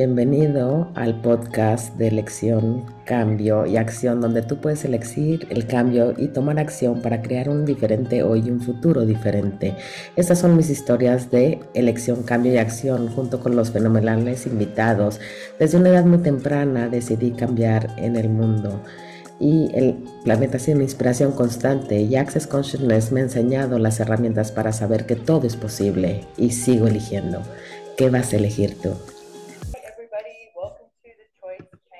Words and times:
Bienvenido 0.00 0.90
al 0.94 1.20
podcast 1.20 1.94
de 1.98 2.08
elección, 2.08 2.86
cambio 3.04 3.66
y 3.66 3.76
acción, 3.76 4.22
donde 4.22 4.40
tú 4.40 4.58
puedes 4.58 4.82
elegir 4.86 5.46
el 5.50 5.66
cambio 5.66 6.14
y 6.16 6.28
tomar 6.28 6.58
acción 6.58 7.02
para 7.02 7.20
crear 7.20 7.50
un 7.50 7.66
diferente 7.66 8.22
hoy 8.22 8.44
y 8.46 8.50
un 8.50 8.62
futuro 8.62 9.04
diferente. 9.04 9.76
Estas 10.16 10.38
son 10.38 10.56
mis 10.56 10.70
historias 10.70 11.30
de 11.30 11.60
elección, 11.74 12.22
cambio 12.22 12.54
y 12.54 12.56
acción, 12.56 13.08
junto 13.08 13.40
con 13.40 13.54
los 13.54 13.72
fenomenales 13.72 14.46
invitados. 14.46 15.20
Desde 15.58 15.76
una 15.76 15.90
edad 15.90 16.06
muy 16.06 16.20
temprana 16.20 16.88
decidí 16.88 17.32
cambiar 17.32 17.94
en 17.98 18.16
el 18.16 18.30
mundo 18.30 18.80
y 19.38 19.70
el 19.74 20.02
planeta 20.24 20.56
una 20.72 20.82
inspiración 20.82 21.32
constante 21.32 22.00
y 22.00 22.16
Access 22.16 22.46
Consciousness 22.46 23.12
me 23.12 23.20
ha 23.20 23.24
enseñado 23.24 23.78
las 23.78 24.00
herramientas 24.00 24.50
para 24.50 24.72
saber 24.72 25.04
que 25.04 25.16
todo 25.16 25.46
es 25.46 25.56
posible 25.56 26.24
y 26.38 26.52
sigo 26.52 26.86
eligiendo. 26.86 27.42
¿Qué 27.98 28.08
vas 28.08 28.32
a 28.32 28.36
elegir 28.36 28.80
tú? 28.80 28.94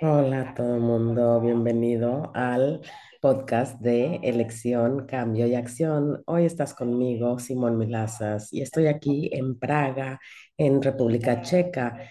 Hola 0.03 0.41
a 0.41 0.55
todo 0.55 0.77
el 0.77 0.81
mundo, 0.81 1.43
bienvenido 1.43 2.33
al 2.35 2.81
podcast 3.21 3.79
de 3.81 4.17
Elección, 4.23 5.07
Cambio 5.07 5.47
y 5.47 5.55
Acción. 5.55 6.23
Hoy 6.25 6.47
estás 6.47 6.73
conmigo, 6.73 7.39
Simón 7.39 7.77
Milazas, 7.77 8.51
y 8.51 8.63
estoy 8.63 8.87
aquí 8.87 9.29
en 9.31 9.59
Praga, 9.59 10.19
en 10.57 10.81
República 10.81 11.43
Checa, 11.43 12.09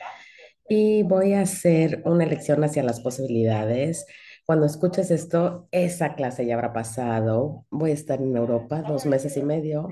y 0.70 1.02
voy 1.02 1.34
a 1.34 1.42
hacer 1.42 2.04
una 2.06 2.26
elección 2.26 2.64
hacia 2.64 2.84
las 2.84 3.00
posibilidades. 3.00 4.06
Cuando 4.46 4.68
escuches 4.68 5.10
esto, 5.10 5.68
esa 5.72 6.14
clase 6.14 6.46
ya 6.46 6.54
habrá 6.54 6.74
pasado. 6.74 7.66
Voy 7.72 7.90
a 7.90 7.96
estar 7.96 8.22
en 8.22 8.38
Europa 8.38 8.84
dos 8.88 9.08
meses 9.08 9.36
y 9.36 9.42
medio. 9.42 9.90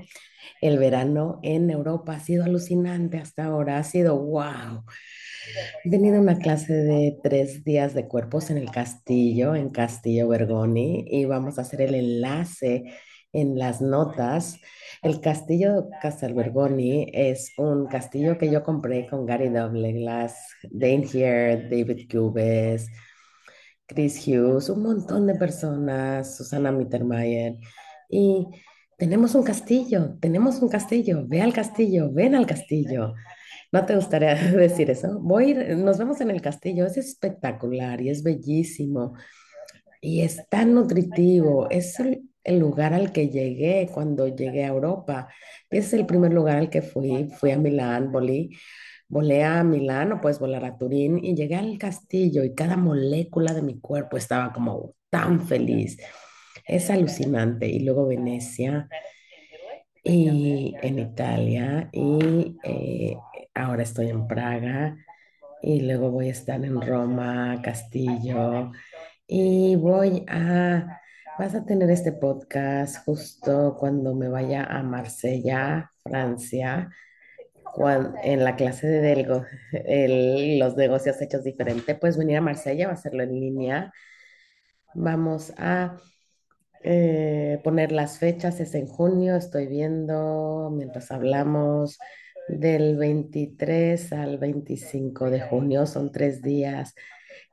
El 0.60 0.78
verano 0.78 1.40
en 1.42 1.68
Europa 1.68 2.12
ha 2.14 2.20
sido 2.20 2.44
alucinante 2.44 3.18
hasta 3.18 3.46
ahora, 3.46 3.78
ha 3.78 3.84
sido 3.84 4.16
wow. 4.18 4.84
He 5.84 5.90
tenido 5.90 6.20
una 6.20 6.38
clase 6.38 6.72
de 6.72 7.18
tres 7.22 7.64
días 7.64 7.94
de 7.94 8.08
cuerpos 8.08 8.50
en 8.50 8.58
el 8.58 8.70
castillo, 8.70 9.54
en 9.54 9.70
Castillo 9.70 10.28
Bergoni, 10.28 11.04
y 11.08 11.24
vamos 11.24 11.58
a 11.58 11.62
hacer 11.62 11.82
el 11.82 11.94
enlace 11.94 12.84
en 13.32 13.58
las 13.58 13.80
notas. 13.80 14.58
El 15.02 15.20
castillo 15.20 15.88
Castelbergoni 16.02 17.10
es 17.12 17.52
un 17.56 17.86
castillo 17.86 18.36
que 18.38 18.50
yo 18.50 18.62
compré 18.62 19.06
con 19.06 19.26
Gary 19.26 19.48
Douglas, 19.48 20.36
Dane 20.70 21.06
Here, 21.12 21.68
David 21.68 22.08
Cubes, 22.10 22.90
Chris 23.86 24.26
Hughes, 24.26 24.68
un 24.68 24.82
montón 24.82 25.26
de 25.26 25.34
personas, 25.34 26.36
Susana 26.36 26.72
Mittermeier, 26.72 27.56
y 28.10 28.46
tenemos 28.98 29.34
un 29.34 29.44
castillo, 29.44 30.16
tenemos 30.20 30.60
un 30.60 30.68
castillo, 30.68 31.24
ve 31.26 31.40
al 31.40 31.52
castillo, 31.52 32.10
ven 32.12 32.34
al 32.34 32.46
castillo. 32.46 33.14
¿No 33.72 33.84
te 33.84 33.94
gustaría 33.96 34.34
decir 34.52 34.90
eso? 34.90 35.18
Voy 35.20 35.54
nos 35.54 35.98
vemos 35.98 36.20
en 36.20 36.30
el 36.30 36.40
castillo, 36.40 36.86
es 36.86 36.96
espectacular 36.96 38.00
y 38.00 38.10
es 38.10 38.22
bellísimo 38.22 39.14
y 40.00 40.22
es 40.22 40.48
tan 40.48 40.74
nutritivo. 40.74 41.68
Es 41.70 41.98
el, 42.00 42.22
el 42.44 42.58
lugar 42.58 42.94
al 42.94 43.12
que 43.12 43.28
llegué 43.28 43.88
cuando 43.92 44.28
llegué 44.28 44.64
a 44.64 44.68
Europa. 44.68 45.28
Es 45.70 45.92
el 45.92 46.06
primer 46.06 46.32
lugar 46.32 46.56
al 46.58 46.70
que 46.70 46.82
fui. 46.82 47.28
Fui 47.38 47.50
a 47.50 47.58
Milán, 47.58 48.12
volé, 48.12 48.50
volé 49.08 49.44
a 49.44 49.62
Milán 49.64 50.12
o 50.12 50.20
puedes 50.20 50.38
volar 50.38 50.64
a 50.64 50.76
Turín 50.78 51.22
y 51.22 51.34
llegué 51.34 51.56
al 51.56 51.78
castillo 51.78 52.44
y 52.44 52.54
cada 52.54 52.76
molécula 52.76 53.52
de 53.54 53.62
mi 53.62 53.80
cuerpo 53.80 54.16
estaba 54.16 54.52
como 54.52 54.94
tan 55.10 55.46
feliz. 55.46 55.98
Es 56.66 56.90
alucinante. 56.90 57.66
Y 57.68 57.80
luego 57.80 58.06
Venecia 58.06 58.88
y 60.04 60.74
en 60.82 60.98
Italia 60.98 61.88
y 61.92 62.56
eh, 62.64 63.16
ahora 63.58 63.82
estoy 63.82 64.08
en 64.10 64.26
Praga 64.26 64.96
y 65.62 65.80
luego 65.80 66.10
voy 66.10 66.28
a 66.28 66.32
estar 66.32 66.64
en 66.64 66.80
Roma, 66.80 67.60
Castillo 67.62 68.70
y 69.26 69.76
voy 69.76 70.24
a, 70.28 71.00
vas 71.38 71.54
a 71.54 71.64
tener 71.64 71.90
este 71.90 72.12
podcast 72.12 73.04
justo 73.04 73.76
cuando 73.78 74.14
me 74.14 74.28
vaya 74.28 74.64
a 74.64 74.82
Marsella, 74.82 75.90
Francia, 76.02 76.90
en 78.24 78.44
la 78.44 78.56
clase 78.56 78.86
de 78.86 79.00
delgo, 79.00 79.44
el- 79.72 80.58
los 80.58 80.76
negocios 80.76 81.20
hechos 81.20 81.44
diferente, 81.44 81.94
puedes 81.94 82.16
venir 82.16 82.38
a 82.38 82.40
Marsella, 82.40 82.86
va 82.86 82.92
a 82.92 82.94
hacerlo 82.96 83.22
en 83.22 83.38
línea. 83.38 83.92
Vamos 84.94 85.52
a 85.58 85.96
eh, 86.82 87.60
poner 87.62 87.92
las 87.92 88.18
fechas, 88.18 88.60
es 88.60 88.74
en 88.74 88.86
junio, 88.86 89.36
estoy 89.36 89.66
viendo 89.66 90.70
mientras 90.74 91.10
hablamos 91.10 91.98
del 92.48 92.96
23 92.96 94.12
al 94.12 94.38
25 94.38 95.30
de 95.30 95.40
junio, 95.40 95.86
son 95.86 96.12
tres 96.12 96.42
días 96.42 96.94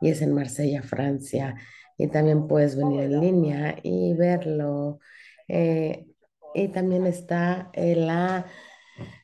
y 0.02 0.10
es 0.10 0.22
en 0.22 0.34
Marsella, 0.34 0.84
Francia. 0.84 1.56
Y 1.98 2.08
también 2.08 2.48
puedes 2.48 2.76
venir 2.76 3.02
en 3.02 3.20
línea 3.22 3.76
y 3.82 4.14
verlo. 4.14 5.00
Eh, 5.48 6.06
y 6.54 6.68
también 6.70 7.06
está 7.06 7.70
eh, 7.74 7.96
la 7.96 8.46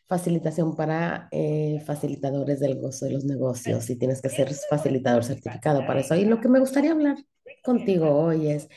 facilitación 0.08 0.76
para 0.76 1.30
eh, 1.32 1.82
facilitadores 1.86 2.60
del 2.60 2.80
gozo 2.80 3.06
de 3.06 3.12
los 3.14 3.24
negocios 3.24 3.90
y 3.90 3.96
tienes 3.96 4.22
que 4.22 4.28
ser 4.30 4.54
facilitador 4.70 5.24
certificado 5.24 5.86
para 5.86 6.02
eso. 6.02 6.16
Y 6.16 6.26
lo 6.26 6.42
que 6.42 6.50
me 6.50 6.60
gustaría 6.60 6.92
hablar 6.92 7.18
contigo 7.64 8.10
hoy 8.10 8.50
es 8.50 8.68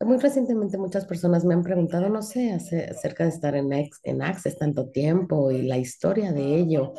muy 0.00 0.18
recientemente 0.18 0.78
muchas 0.78 1.04
personas 1.06 1.44
me 1.44 1.54
han 1.54 1.62
preguntado, 1.62 2.08
no 2.08 2.22
sé, 2.22 2.52
ace- 2.52 2.86
acerca 2.90 3.24
de 3.24 3.30
estar 3.30 3.54
en, 3.56 3.72
Ex- 3.72 4.00
en 4.04 4.22
Access 4.22 4.58
tanto 4.58 4.90
tiempo 4.90 5.50
y 5.50 5.62
la 5.62 5.78
historia 5.78 6.32
de 6.32 6.56
ello. 6.56 6.92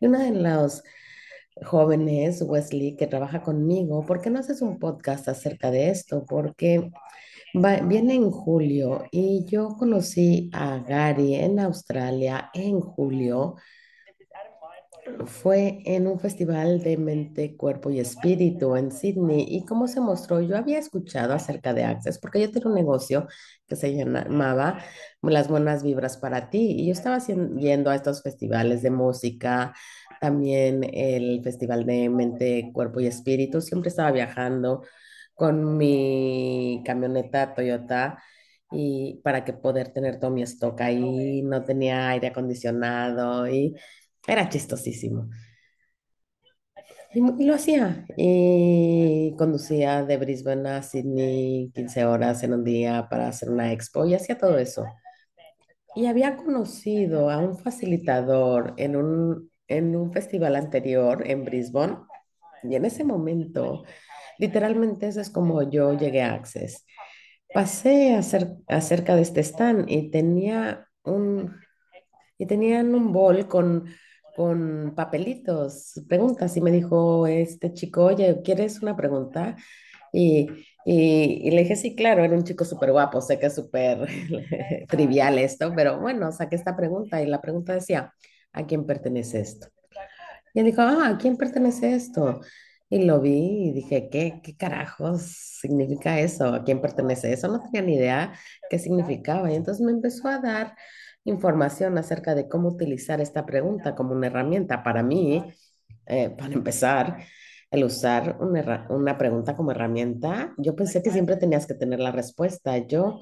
Y 0.00 0.06
una 0.06 0.24
de 0.24 0.32
los 0.32 0.82
jóvenes, 1.64 2.42
Wesley, 2.42 2.96
que 2.96 3.06
trabaja 3.06 3.42
conmigo, 3.42 4.04
¿por 4.06 4.20
qué 4.20 4.30
no 4.30 4.38
haces 4.38 4.62
un 4.62 4.78
podcast 4.78 5.28
acerca 5.28 5.70
de 5.70 5.90
esto? 5.90 6.24
Porque 6.26 6.90
va- 7.54 7.80
viene 7.80 8.14
en 8.14 8.30
julio 8.30 9.04
y 9.10 9.44
yo 9.46 9.76
conocí 9.78 10.50
a 10.52 10.78
Gary 10.80 11.34
en 11.34 11.58
Australia 11.60 12.50
en 12.54 12.80
julio 12.80 13.56
fue 15.26 15.80
en 15.84 16.06
un 16.06 16.20
festival 16.20 16.82
de 16.82 16.96
mente, 16.96 17.56
cuerpo 17.56 17.90
y 17.90 18.00
espíritu 18.00 18.76
en 18.76 18.90
Sydney. 18.92 19.46
¿Y 19.48 19.64
cómo 19.64 19.88
se 19.88 20.00
mostró? 20.00 20.40
Yo 20.40 20.56
había 20.56 20.78
escuchado 20.78 21.34
acerca 21.34 21.74
de 21.74 21.84
Access 21.84 22.18
porque 22.18 22.40
yo 22.40 22.50
tenía 22.50 22.68
un 22.68 22.74
negocio 22.74 23.26
que 23.66 23.76
se 23.76 23.94
llamaba 23.94 24.78
Las 25.22 25.48
Buenas 25.48 25.82
Vibras 25.82 26.16
para 26.18 26.50
ti. 26.50 26.76
Y 26.78 26.86
yo 26.86 26.92
estaba 26.92 27.18
yendo 27.18 27.90
a 27.90 27.96
estos 27.96 28.22
festivales 28.22 28.82
de 28.82 28.90
música, 28.90 29.74
también 30.20 30.84
el 30.92 31.42
festival 31.42 31.84
de 31.86 32.08
mente, 32.10 32.70
cuerpo 32.72 33.00
y 33.00 33.06
espíritu. 33.06 33.60
Siempre 33.60 33.90
estaba 33.90 34.12
viajando 34.12 34.82
con 35.34 35.76
mi 35.76 36.82
camioneta 36.84 37.54
Toyota. 37.54 38.22
Y 38.70 39.20
para 39.24 39.44
que 39.44 39.54
poder 39.54 39.92
tener 39.92 40.20
todo 40.20 40.30
mi 40.30 40.42
stock 40.42 40.80
ahí, 40.82 41.42
no 41.42 41.64
tenía 41.64 42.10
aire 42.10 42.28
acondicionado 42.28 43.48
y 43.48 43.74
era 44.28 44.48
chistosísimo. 44.48 45.28
Y, 47.14 47.44
lo 47.44 47.54
hacía. 47.54 48.04
Y 48.16 49.34
conducía 49.38 50.04
de 50.04 50.18
Brisbane 50.18 50.68
a 50.68 50.82
Sydney 50.82 51.70
15 51.74 52.04
horas 52.04 52.42
en 52.42 52.52
un 52.52 52.64
día 52.64 53.08
para 53.08 53.28
hacer 53.28 53.50
una 53.50 53.72
expo 53.72 54.04
y 54.06 54.14
hacía 54.14 54.36
todo 54.36 54.58
eso. 54.58 54.84
Y 55.94 56.06
había 56.06 56.36
conocido 56.36 57.30
a 57.30 57.38
un 57.38 57.56
facilitador 57.56 58.74
en 58.76 58.94
un, 58.96 59.50
en 59.66 59.96
un 59.96 60.12
festival 60.12 60.54
anterior 60.54 61.22
en 61.26 61.44
Brisbane. 61.44 61.96
Y 62.62 62.76
en 62.76 62.84
ese 62.84 63.04
momento, 63.04 63.84
literalmente 64.38 65.08
eso 65.08 65.22
es 65.22 65.30
como 65.30 65.68
yo 65.70 65.94
llegué 65.94 66.22
a 66.22 66.34
Access. 66.34 66.84
Pasé 67.54 68.14
a 68.14 68.18
hacer, 68.18 68.56
acerca 68.68 69.16
de 69.16 69.22
este 69.22 69.40
stand 69.40 69.90
y 69.90 70.10
tenía 70.10 70.86
un, 71.04 71.56
y 72.36 72.44
tenían 72.44 72.94
un 72.94 73.12
bol 73.12 73.48
con, 73.48 73.86
con 74.38 74.94
papelitos, 74.94 76.00
preguntas, 76.08 76.56
y 76.56 76.60
me 76.60 76.70
dijo 76.70 77.26
este 77.26 77.72
chico, 77.72 78.04
oye, 78.04 78.40
¿quieres 78.44 78.80
una 78.82 78.96
pregunta? 78.96 79.56
Y, 80.12 80.48
y, 80.84 81.48
y 81.48 81.50
le 81.50 81.62
dije, 81.62 81.74
sí, 81.76 81.96
claro, 81.96 82.22
era 82.24 82.36
un 82.36 82.44
chico 82.44 82.64
súper 82.64 82.92
guapo, 82.92 83.20
sé 83.20 83.38
que 83.40 83.46
es 83.46 83.56
súper 83.56 84.06
trivial 84.88 85.38
esto, 85.40 85.72
pero 85.74 85.98
bueno, 86.00 86.30
saqué 86.32 86.54
esta 86.56 86.76
pregunta 86.76 87.20
y 87.20 87.26
la 87.26 87.40
pregunta 87.40 87.74
decía, 87.74 88.14
¿a 88.52 88.64
quién 88.66 88.86
pertenece 88.86 89.40
esto? 89.40 89.66
Y 90.54 90.60
él 90.60 90.66
dijo, 90.66 90.82
ah, 90.82 91.08
¿a 91.08 91.18
quién 91.18 91.36
pertenece 91.36 91.94
esto? 91.94 92.40
Y 92.90 93.04
lo 93.04 93.20
vi 93.20 93.68
y 93.68 93.72
dije, 93.72 94.08
¿qué, 94.10 94.40
qué 94.42 94.56
carajos 94.56 95.22
significa 95.60 96.20
eso? 96.20 96.46
¿A 96.54 96.64
quién 96.64 96.80
pertenece 96.80 97.32
eso? 97.32 97.48
No 97.48 97.60
tenía 97.60 97.82
ni 97.82 97.96
idea 97.96 98.32
qué 98.70 98.78
significaba. 98.78 99.50
Y 99.52 99.56
entonces 99.56 99.84
me 99.84 99.92
empezó 99.92 100.28
a 100.28 100.38
dar 100.38 100.76
información 101.24 101.98
acerca 101.98 102.34
de 102.34 102.48
cómo 102.48 102.68
utilizar 102.68 103.20
esta 103.20 103.44
pregunta 103.46 103.94
como 103.94 104.12
una 104.12 104.28
herramienta. 104.28 104.82
Para 104.82 105.02
mí, 105.02 105.44
eh, 106.06 106.30
para 106.30 106.54
empezar, 106.54 107.18
el 107.70 107.84
usar 107.84 108.38
una, 108.40 108.86
una 108.90 109.18
pregunta 109.18 109.54
como 109.54 109.72
herramienta, 109.72 110.54
yo 110.56 110.74
pensé 110.74 111.02
que 111.02 111.10
siempre 111.10 111.36
tenías 111.36 111.66
que 111.66 111.74
tener 111.74 112.00
la 112.00 112.12
respuesta. 112.12 112.78
Yo 112.78 113.20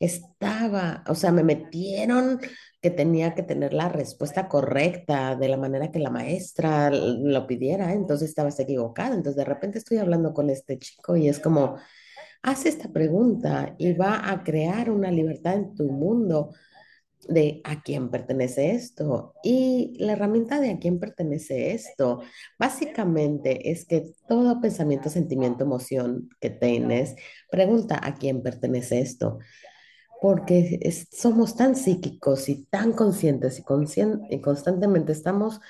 Estaba, 0.00 1.02
o 1.08 1.14
sea, 1.14 1.32
me 1.32 1.42
metieron 1.42 2.40
que 2.80 2.90
tenía 2.90 3.34
que 3.34 3.42
tener 3.42 3.72
la 3.72 3.88
respuesta 3.88 4.48
correcta 4.48 5.34
de 5.36 5.48
la 5.48 5.56
manera 5.56 5.90
que 5.90 5.98
la 5.98 6.10
maestra 6.10 6.90
lo 6.90 7.46
pidiera, 7.46 7.92
entonces 7.92 8.28
estabas 8.28 8.60
equivocada. 8.60 9.14
Entonces 9.14 9.36
de 9.36 9.44
repente 9.44 9.78
estoy 9.78 9.98
hablando 9.98 10.32
con 10.34 10.50
este 10.50 10.78
chico 10.78 11.16
y 11.16 11.28
es 11.28 11.40
como, 11.40 11.78
haz 12.42 12.66
esta 12.66 12.88
pregunta 12.92 13.74
y 13.78 13.92
va 13.94 14.30
a 14.30 14.44
crear 14.44 14.90
una 14.90 15.10
libertad 15.10 15.54
en 15.54 15.74
tu 15.74 15.90
mundo 15.90 16.54
de 17.28 17.60
a 17.64 17.82
quién 17.82 18.10
pertenece 18.10 18.72
esto. 18.72 19.34
Y 19.42 19.96
la 19.98 20.12
herramienta 20.12 20.60
de 20.60 20.70
a 20.70 20.78
quién 20.78 20.98
pertenece 20.98 21.72
esto, 21.72 22.20
básicamente 22.58 23.70
es 23.70 23.84
que 23.86 24.12
todo 24.28 24.60
pensamiento, 24.60 25.10
sentimiento, 25.10 25.64
emoción 25.64 26.28
que 26.40 26.50
tienes, 26.50 27.16
pregunta 27.50 27.98
a 28.02 28.14
quién 28.14 28.42
pertenece 28.42 29.00
esto 29.00 29.38
porque 30.20 30.80
somos 31.12 31.56
tan 31.56 31.76
psíquicos 31.76 32.48
y 32.48 32.64
tan 32.64 32.92
conscientes 32.92 33.60
y, 33.60 33.64
y 34.30 34.40
constantemente 34.40 35.12
estamos 35.12 35.60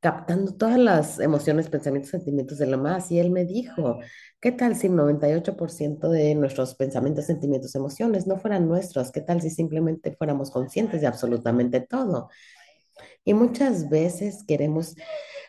captando 0.00 0.54
todas 0.54 0.78
las 0.78 1.20
emociones, 1.20 1.68
pensamientos, 1.68 2.10
sentimientos 2.10 2.58
de 2.58 2.66
lo 2.66 2.78
más. 2.78 3.10
Y 3.10 3.18
él 3.18 3.30
me 3.30 3.44
dijo, 3.44 4.00
¿qué 4.40 4.50
tal 4.52 4.74
si 4.76 4.86
el 4.86 4.94
98% 4.94 6.08
de 6.08 6.34
nuestros 6.34 6.74
pensamientos, 6.74 7.26
sentimientos, 7.26 7.74
emociones 7.74 8.26
no 8.26 8.38
fueran 8.38 8.66
nuestros? 8.66 9.12
¿Qué 9.12 9.20
tal 9.20 9.42
si 9.42 9.50
simplemente 9.50 10.12
fuéramos 10.16 10.50
conscientes 10.50 11.02
de 11.02 11.06
absolutamente 11.06 11.80
todo? 11.80 12.30
Y 13.24 13.34
muchas 13.34 13.90
veces 13.90 14.42
queremos 14.46 14.96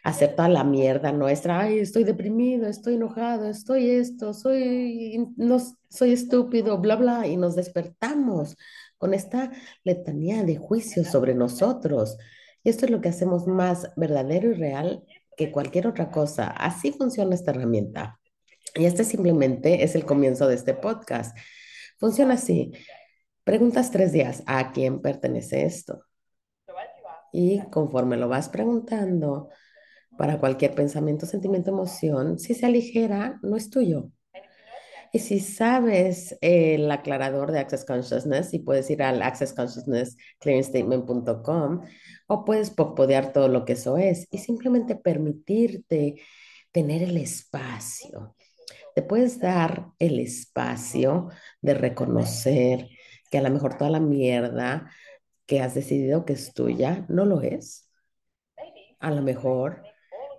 hacer 0.04 0.36
toda 0.36 0.50
la 0.50 0.64
mierda 0.66 1.12
nuestra. 1.14 1.62
Ay, 1.62 1.80
estoy 1.80 2.04
deprimido, 2.04 2.68
estoy 2.68 2.96
enojado, 2.96 3.48
estoy 3.48 3.90
esto, 3.90 4.34
soy, 4.34 5.34
no, 5.38 5.60
soy 5.90 6.12
estúpido, 6.12 6.78
bla, 6.80 6.98
bla. 6.98 7.28
Y 7.28 7.38
nos 7.38 7.56
despertamos 7.56 8.58
con 8.98 9.14
esta 9.14 9.52
letanía 9.84 10.44
de 10.44 10.58
juicios 10.58 11.08
sobre 11.08 11.34
nosotros. 11.36 12.18
Y 12.64 12.70
esto 12.70 12.86
es 12.86 12.92
lo 12.92 13.02
que 13.02 13.10
hacemos 13.10 13.48
más 13.48 13.92
verdadero 13.96 14.52
y 14.52 14.54
real 14.54 15.04
que 15.36 15.52
cualquier 15.52 15.88
otra 15.88 16.12
cosa. 16.12 16.48
Así 16.48 16.92
funciona 16.92 17.36
esta 17.36 17.52
herramienta. 17.52 18.20
Y 18.76 18.86
este 18.86 19.04
simplemente 19.04 19.84
es 19.84 19.96
el 19.96 20.06
comienzo 20.06 20.48
de 20.48 20.56
este 20.56 20.74
podcast. 20.74 21.38
Funciona 22.00 22.36
así. 22.36 22.72
Preguntas 23.44 23.92
tres 23.92 24.12
días, 24.12 24.44
¿a 24.46 24.72
quién 24.72 25.02
pertenece 25.02 25.66
esto? 25.66 26.06
Y 27.34 27.62
conforme 27.70 28.18
lo 28.18 28.28
vas 28.28 28.50
preguntando, 28.50 29.50
para 30.18 30.40
cualquier 30.40 30.76
pensamiento, 30.76 31.26
sentimiento, 31.26 31.72
emoción, 31.72 32.38
si 32.38 32.54
se 32.54 32.66
aligera, 32.66 33.40
no 33.42 33.58
es 33.58 33.70
tuyo. 33.70 34.12
Y 35.14 35.20
si 35.20 35.40
sabes 35.40 36.38
el 36.42 36.90
aclarador 36.90 37.52
de 37.52 37.60
Access 37.60 37.86
Consciousness, 37.86 38.54
y 38.54 38.60
puedes 38.60 38.90
ir 38.90 39.04
al 39.04 39.22
accessconsciousnessclearingstatement.com 39.22 41.82
o 42.28 42.46
puedes 42.46 42.70
popodear 42.70 43.34
todo 43.34 43.50
lo 43.50 43.66
que 43.66 43.74
eso 43.74 43.98
es 43.98 44.26
y 44.32 44.38
simplemente 44.38 44.96
permitirte 44.96 46.16
tener 46.72 47.04
el 47.04 47.18
espacio. 47.18 48.38
Te 48.96 49.02
puedes 49.02 49.38
dar 49.40 49.88
el 50.00 50.18
espacio 50.20 51.28
de 51.62 51.74
reconocer 51.74 52.88
que 53.30 53.38
a 53.38 53.42
lo 53.42 53.50
mejor 53.50 53.78
toda 53.78 53.90
la 53.90 54.00
mierda 54.00 54.90
que 55.46 55.60
has 55.60 55.76
decidido 55.76 56.24
que 56.24 56.32
es 56.34 56.54
tuya 56.54 57.06
no 57.10 57.26
lo 57.26 57.42
es 57.42 57.92
a 59.02 59.12
lo 59.12 59.22
mejor 59.22 59.84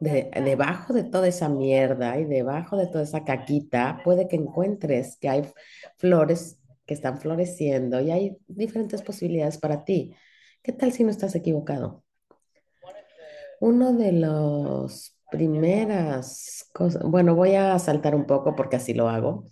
de- 0.03 0.31
debajo 0.45 0.93
de 0.93 1.05
toda 1.05 1.29
esa 1.29 1.49
mierda 1.49 2.19
y 2.19 2.25
debajo 2.25 2.77
de 2.77 2.87
toda 2.89 3.05
esa 3.05 3.25
caquita, 3.25 4.01
puede 4.05 4.29
que 4.29 4.37
encuentres 4.37 5.17
que 5.19 5.29
hay 5.29 5.43
flores 5.99 6.59
que 6.87 6.95
están 6.95 7.19
floreciendo 7.21 8.01
y 8.01 8.11
hay 8.11 8.39
diferentes 8.49 9.03
posibilidades 9.03 9.59
para 9.59 9.85
ti. 9.85 10.15
¿Qué 10.63 10.73
tal 10.73 10.93
si 10.93 11.05
no 11.05 11.11
estás 11.11 11.35
equivocado? 11.37 12.05
Uno 13.61 13.93
de 13.93 14.13
los 14.13 15.17
primeras 15.31 16.69
cosas, 16.75 17.03
bueno, 17.05 17.35
voy 17.35 17.55
a 17.55 17.79
saltar 17.79 18.15
un 18.15 18.27
poco 18.27 18.55
porque 18.57 18.77
así 18.77 18.95
lo 18.95 19.09
hago. 19.09 19.47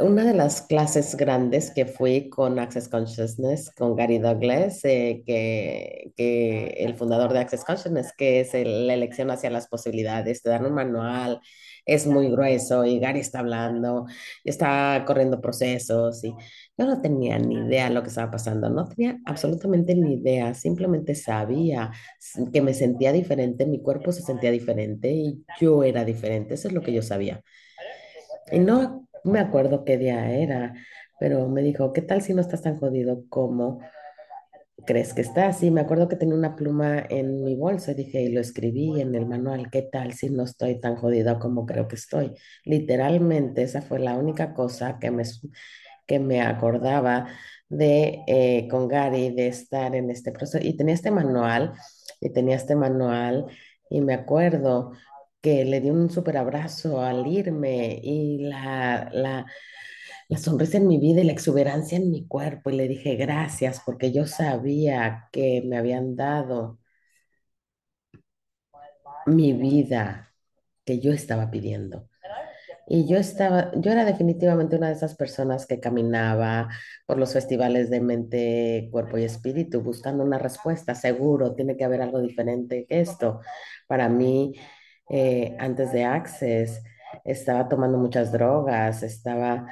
Una 0.00 0.24
de 0.24 0.32
las 0.32 0.62
clases 0.62 1.16
grandes 1.16 1.72
que 1.72 1.84
fui 1.84 2.28
con 2.28 2.60
Access 2.60 2.88
Consciousness, 2.88 3.70
con 3.72 3.96
Gary 3.96 4.18
Douglas, 4.18 4.84
eh, 4.84 5.24
que, 5.26 6.12
que 6.16 6.66
el 6.78 6.94
fundador 6.94 7.32
de 7.32 7.40
Access 7.40 7.64
Consciousness, 7.64 8.12
que 8.16 8.38
es 8.40 8.54
el- 8.54 8.86
la 8.86 8.94
elección 8.94 9.28
hacia 9.32 9.50
las 9.50 9.66
posibilidades, 9.66 10.40
te 10.42 10.50
dan 10.50 10.66
un 10.66 10.74
manual, 10.74 11.40
es 11.84 12.06
muy 12.06 12.30
grueso 12.30 12.84
y 12.84 13.00
Gary 13.00 13.18
está 13.20 13.40
hablando, 13.40 14.06
está 14.44 15.02
corriendo 15.04 15.40
procesos 15.40 16.22
y 16.22 16.28
yo 16.76 16.86
no 16.86 17.00
tenía 17.00 17.38
ni 17.40 17.56
idea 17.56 17.88
de 17.88 17.94
lo 17.94 18.02
que 18.02 18.08
estaba 18.10 18.30
pasando, 18.30 18.70
no 18.70 18.86
tenía 18.88 19.18
absolutamente 19.24 19.96
ni 19.96 20.14
idea, 20.14 20.54
simplemente 20.54 21.14
sabía 21.16 21.90
que 22.52 22.62
me 22.62 22.74
sentía 22.74 23.12
diferente, 23.12 23.66
mi 23.66 23.82
cuerpo 23.82 24.12
se 24.12 24.22
sentía 24.22 24.52
diferente 24.52 25.10
y 25.10 25.44
yo 25.60 25.82
era 25.82 26.04
diferente, 26.04 26.54
eso 26.54 26.68
es 26.68 26.74
lo 26.74 26.82
que 26.82 26.92
yo 26.92 27.02
sabía. 27.02 27.42
Y 28.50 28.58
no 28.60 29.07
me 29.24 29.40
acuerdo 29.40 29.84
qué 29.84 29.98
día 29.98 30.30
era, 30.30 30.74
pero 31.18 31.48
me 31.48 31.62
dijo, 31.62 31.92
¿qué 31.92 32.02
tal 32.02 32.22
si 32.22 32.34
no 32.34 32.40
estás 32.40 32.62
tan 32.62 32.76
jodido 32.78 33.24
como 33.28 33.80
crees 34.86 35.14
que 35.14 35.22
estás? 35.22 35.62
Y 35.62 35.70
me 35.70 35.80
acuerdo 35.80 36.08
que 36.08 36.16
tenía 36.16 36.34
una 36.34 36.56
pluma 36.56 37.04
en 37.08 37.44
mi 37.44 37.56
bolsa 37.56 37.94
dije, 37.94 38.22
y 38.22 38.32
lo 38.32 38.40
escribí 38.40 39.00
en 39.00 39.14
el 39.14 39.26
manual, 39.26 39.70
¿qué 39.70 39.82
tal 39.82 40.12
si 40.12 40.30
no 40.30 40.44
estoy 40.44 40.80
tan 40.80 40.96
jodido 40.96 41.38
como 41.38 41.66
creo 41.66 41.88
que 41.88 41.96
estoy? 41.96 42.34
Literalmente, 42.64 43.62
esa 43.62 43.82
fue 43.82 43.98
la 43.98 44.16
única 44.16 44.54
cosa 44.54 44.98
que 44.98 45.10
me, 45.10 45.24
que 46.06 46.18
me 46.18 46.40
acordaba 46.42 47.26
de 47.68 48.22
eh, 48.26 48.68
con 48.70 48.88
Gary, 48.88 49.30
de 49.30 49.48
estar 49.48 49.94
en 49.94 50.10
este 50.10 50.32
proceso. 50.32 50.64
Y 50.66 50.76
tenía 50.76 50.94
este 50.94 51.10
manual, 51.10 51.74
y 52.20 52.30
tenía 52.30 52.56
este 52.56 52.74
manual, 52.76 53.46
y 53.90 54.00
me 54.00 54.14
acuerdo 54.14 54.92
que 55.40 55.64
le 55.64 55.80
di 55.80 55.90
un 55.90 56.10
súper 56.10 56.36
abrazo 56.36 57.00
al 57.02 57.26
irme 57.26 58.00
y 58.02 58.38
la, 58.40 59.08
la, 59.12 59.46
la 60.28 60.38
sonrisa 60.38 60.78
en 60.78 60.88
mi 60.88 60.98
vida 60.98 61.20
y 61.22 61.24
la 61.24 61.32
exuberancia 61.32 61.98
en 61.98 62.10
mi 62.10 62.26
cuerpo. 62.28 62.70
Y 62.70 62.76
le 62.76 62.88
dije 62.88 63.16
gracias 63.16 63.82
porque 63.86 64.12
yo 64.12 64.26
sabía 64.26 65.28
que 65.32 65.62
me 65.66 65.78
habían 65.78 66.16
dado 66.16 66.78
mi 69.26 69.52
vida 69.52 70.34
que 70.84 71.00
yo 71.00 71.12
estaba 71.12 71.50
pidiendo. 71.50 72.08
Y 72.88 73.08
yo 73.08 73.18
estaba, 73.18 73.72
yo 73.76 73.92
era 73.92 74.04
definitivamente 74.04 74.76
una 74.76 74.88
de 74.88 74.94
esas 74.94 75.16
personas 75.16 75.66
que 75.66 75.80
caminaba 75.80 76.68
por 77.06 77.18
los 77.18 77.32
festivales 77.34 77.90
de 77.90 78.00
mente, 78.00 78.88
cuerpo 78.92 79.18
y 79.18 79.24
espíritu 79.24 79.82
buscando 79.82 80.24
una 80.24 80.38
respuesta. 80.38 80.94
Seguro, 80.94 81.54
tiene 81.54 81.76
que 81.76 81.84
haber 81.84 82.02
algo 82.02 82.20
diferente 82.20 82.86
que 82.88 83.00
esto. 83.00 83.40
Para 83.88 84.08
mí, 84.08 84.54
eh, 85.10 85.56
antes 85.58 85.92
de 85.92 86.04
Access, 86.04 86.82
estaba 87.24 87.68
tomando 87.68 87.98
muchas 87.98 88.32
drogas, 88.32 89.02
estaba, 89.02 89.66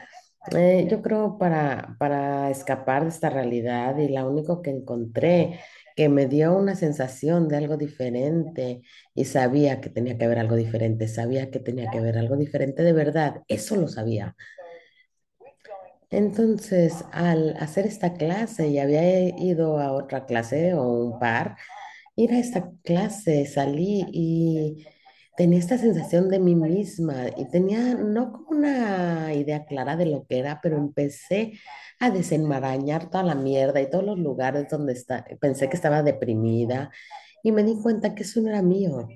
eh, 0.57 0.87
yo 0.91 1.03
creo, 1.03 1.39
para, 1.39 1.97
para 1.99 2.51
escapar 2.51 3.05
de 3.05 3.11
esta 3.11 3.31
realidad 3.31 3.99
y 3.99 4.09
la 4.09 4.27
único 4.27 4.63
que 4.63 4.71
encontré 4.71 5.61
que 5.97 6.09
me 6.11 6.27
dio 6.27 6.55
una 6.57 6.77
sensación 6.77 7.49
de 7.49 7.57
algo 7.57 7.77
diferente 7.79 8.83
y 9.15 9.25
sabía 9.25 9.81
que 9.81 9.89
tenía 9.89 10.19
que 10.19 10.27
haber 10.27 10.39
algo 10.39 10.57
diferente, 10.57 11.09
sabía 11.09 11.51
que 11.51 11.59
tenía 11.59 11.91
que 11.91 11.99
haber 11.99 12.19
algo 12.19 12.37
diferente 12.37 12.83
de 12.83 12.93
verdad, 12.93 13.43
eso 13.49 13.77
lo 13.77 13.89
sabía. 13.89 14.37
Entonces, 16.11 17.05
al 17.13 17.57
hacer 17.59 17.87
esta 17.87 18.15
clase, 18.15 18.69
y 18.69 18.79
había 18.79 19.29
ido 19.39 19.79
a 19.79 19.93
otra 19.93 20.25
clase 20.27 20.75
o 20.75 20.83
un 20.89 21.19
par, 21.19 21.57
ir 22.15 22.33
a 22.33 22.39
esta 22.39 22.71
clase, 22.85 23.47
salí 23.47 24.05
y 24.13 24.87
tenía 25.37 25.59
esta 25.59 25.79
sensación 25.79 26.29
de 26.29 26.39
mí 26.39 26.55
misma 26.55 27.27
y 27.37 27.47
tenía 27.51 27.95
no 27.95 28.33
como 28.33 28.51
una 28.51 29.35
idea 29.35 29.65
clara 29.67 29.97
de 29.97 30.07
lo 30.07 30.27
que 30.27 30.39
era, 30.39 30.61
pero 30.63 30.77
empecé 30.79 31.53
a 32.01 32.11
desenmarañar 32.11 33.11
toda 33.11 33.25
la 33.25 33.35
mierda 33.35 33.81
y 33.81 33.91
todos 33.91 34.05
los 34.05 34.19
lugares 34.19 34.69
donde 34.71 34.93
está, 34.95 35.25
pensé 35.41 35.69
que 35.69 35.77
estaba 35.77 36.03
deprimida 36.03 36.91
y 37.43 37.53
me 37.53 37.63
di 37.65 37.77
cuenta 37.83 38.15
que 38.15 38.23
eso 38.23 38.41
no 38.41 38.49
era 38.49 38.63
mío. 38.63 39.09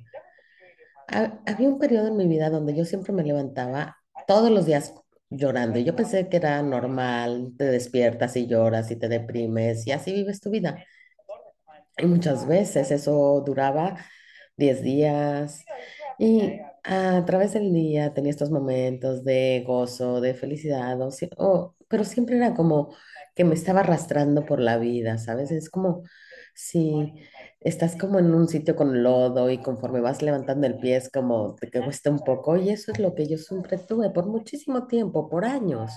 Ha- 1.08 1.40
Había 1.46 1.68
un 1.68 1.78
periodo 1.78 2.08
en 2.08 2.16
mi 2.16 2.26
vida 2.28 2.50
donde 2.50 2.74
yo 2.74 2.84
siempre 2.84 3.12
me 3.12 3.24
levantaba 3.24 3.96
todos 4.26 4.50
los 4.50 4.66
días 4.66 4.94
llorando. 5.30 5.78
Y 5.78 5.84
yo 5.84 5.96
pensé 5.96 6.28
que 6.28 6.36
era 6.36 6.62
normal, 6.62 7.52
te 7.58 7.64
despiertas 7.64 8.36
y 8.36 8.46
lloras 8.46 8.90
y 8.90 8.96
te 8.96 9.08
deprimes 9.08 9.86
y 9.86 9.92
así 9.92 10.12
vives 10.12 10.40
tu 10.40 10.50
vida. 10.50 10.84
Y 11.98 12.06
muchas 12.06 12.46
veces 12.46 12.90
eso 12.90 13.42
duraba 13.44 13.96
10 14.56 14.82
días 14.82 15.64
y 16.20 16.60
a 16.84 17.24
través 17.26 17.54
del 17.54 17.72
día 17.72 18.14
tenía 18.14 18.30
estos 18.30 18.50
momentos 18.50 19.24
de 19.24 19.64
gozo, 19.66 20.20
de 20.20 20.34
felicidad, 20.34 21.00
o 21.02 21.10
o- 21.38 21.76
pero 21.88 22.04
siempre 22.04 22.36
era 22.36 22.54
como 22.54 22.94
que 23.34 23.44
me 23.44 23.54
estaba 23.54 23.80
arrastrando 23.80 24.44
por 24.46 24.60
la 24.60 24.78
vida, 24.78 25.18
¿sabes? 25.18 25.50
Es 25.52 25.70
como 25.70 26.04
si 26.54 27.14
estás 27.60 27.96
como 27.96 28.18
en 28.18 28.34
un 28.34 28.48
sitio 28.48 28.76
con 28.76 29.02
lodo 29.02 29.50
y 29.50 29.58
conforme 29.58 30.00
vas 30.00 30.22
levantando 30.22 30.66
el 30.66 30.78
pie 30.78 30.96
es 30.96 31.10
como 31.10 31.56
te 31.56 31.82
cuesta 31.82 32.10
un 32.10 32.20
poco 32.20 32.56
y 32.56 32.70
eso 32.70 32.92
es 32.92 32.98
lo 32.98 33.14
que 33.14 33.26
yo 33.28 33.38
siempre 33.38 33.78
tuve 33.78 34.10
por 34.10 34.26
muchísimo 34.26 34.86
tiempo, 34.86 35.28
por 35.30 35.44
años. 35.44 35.92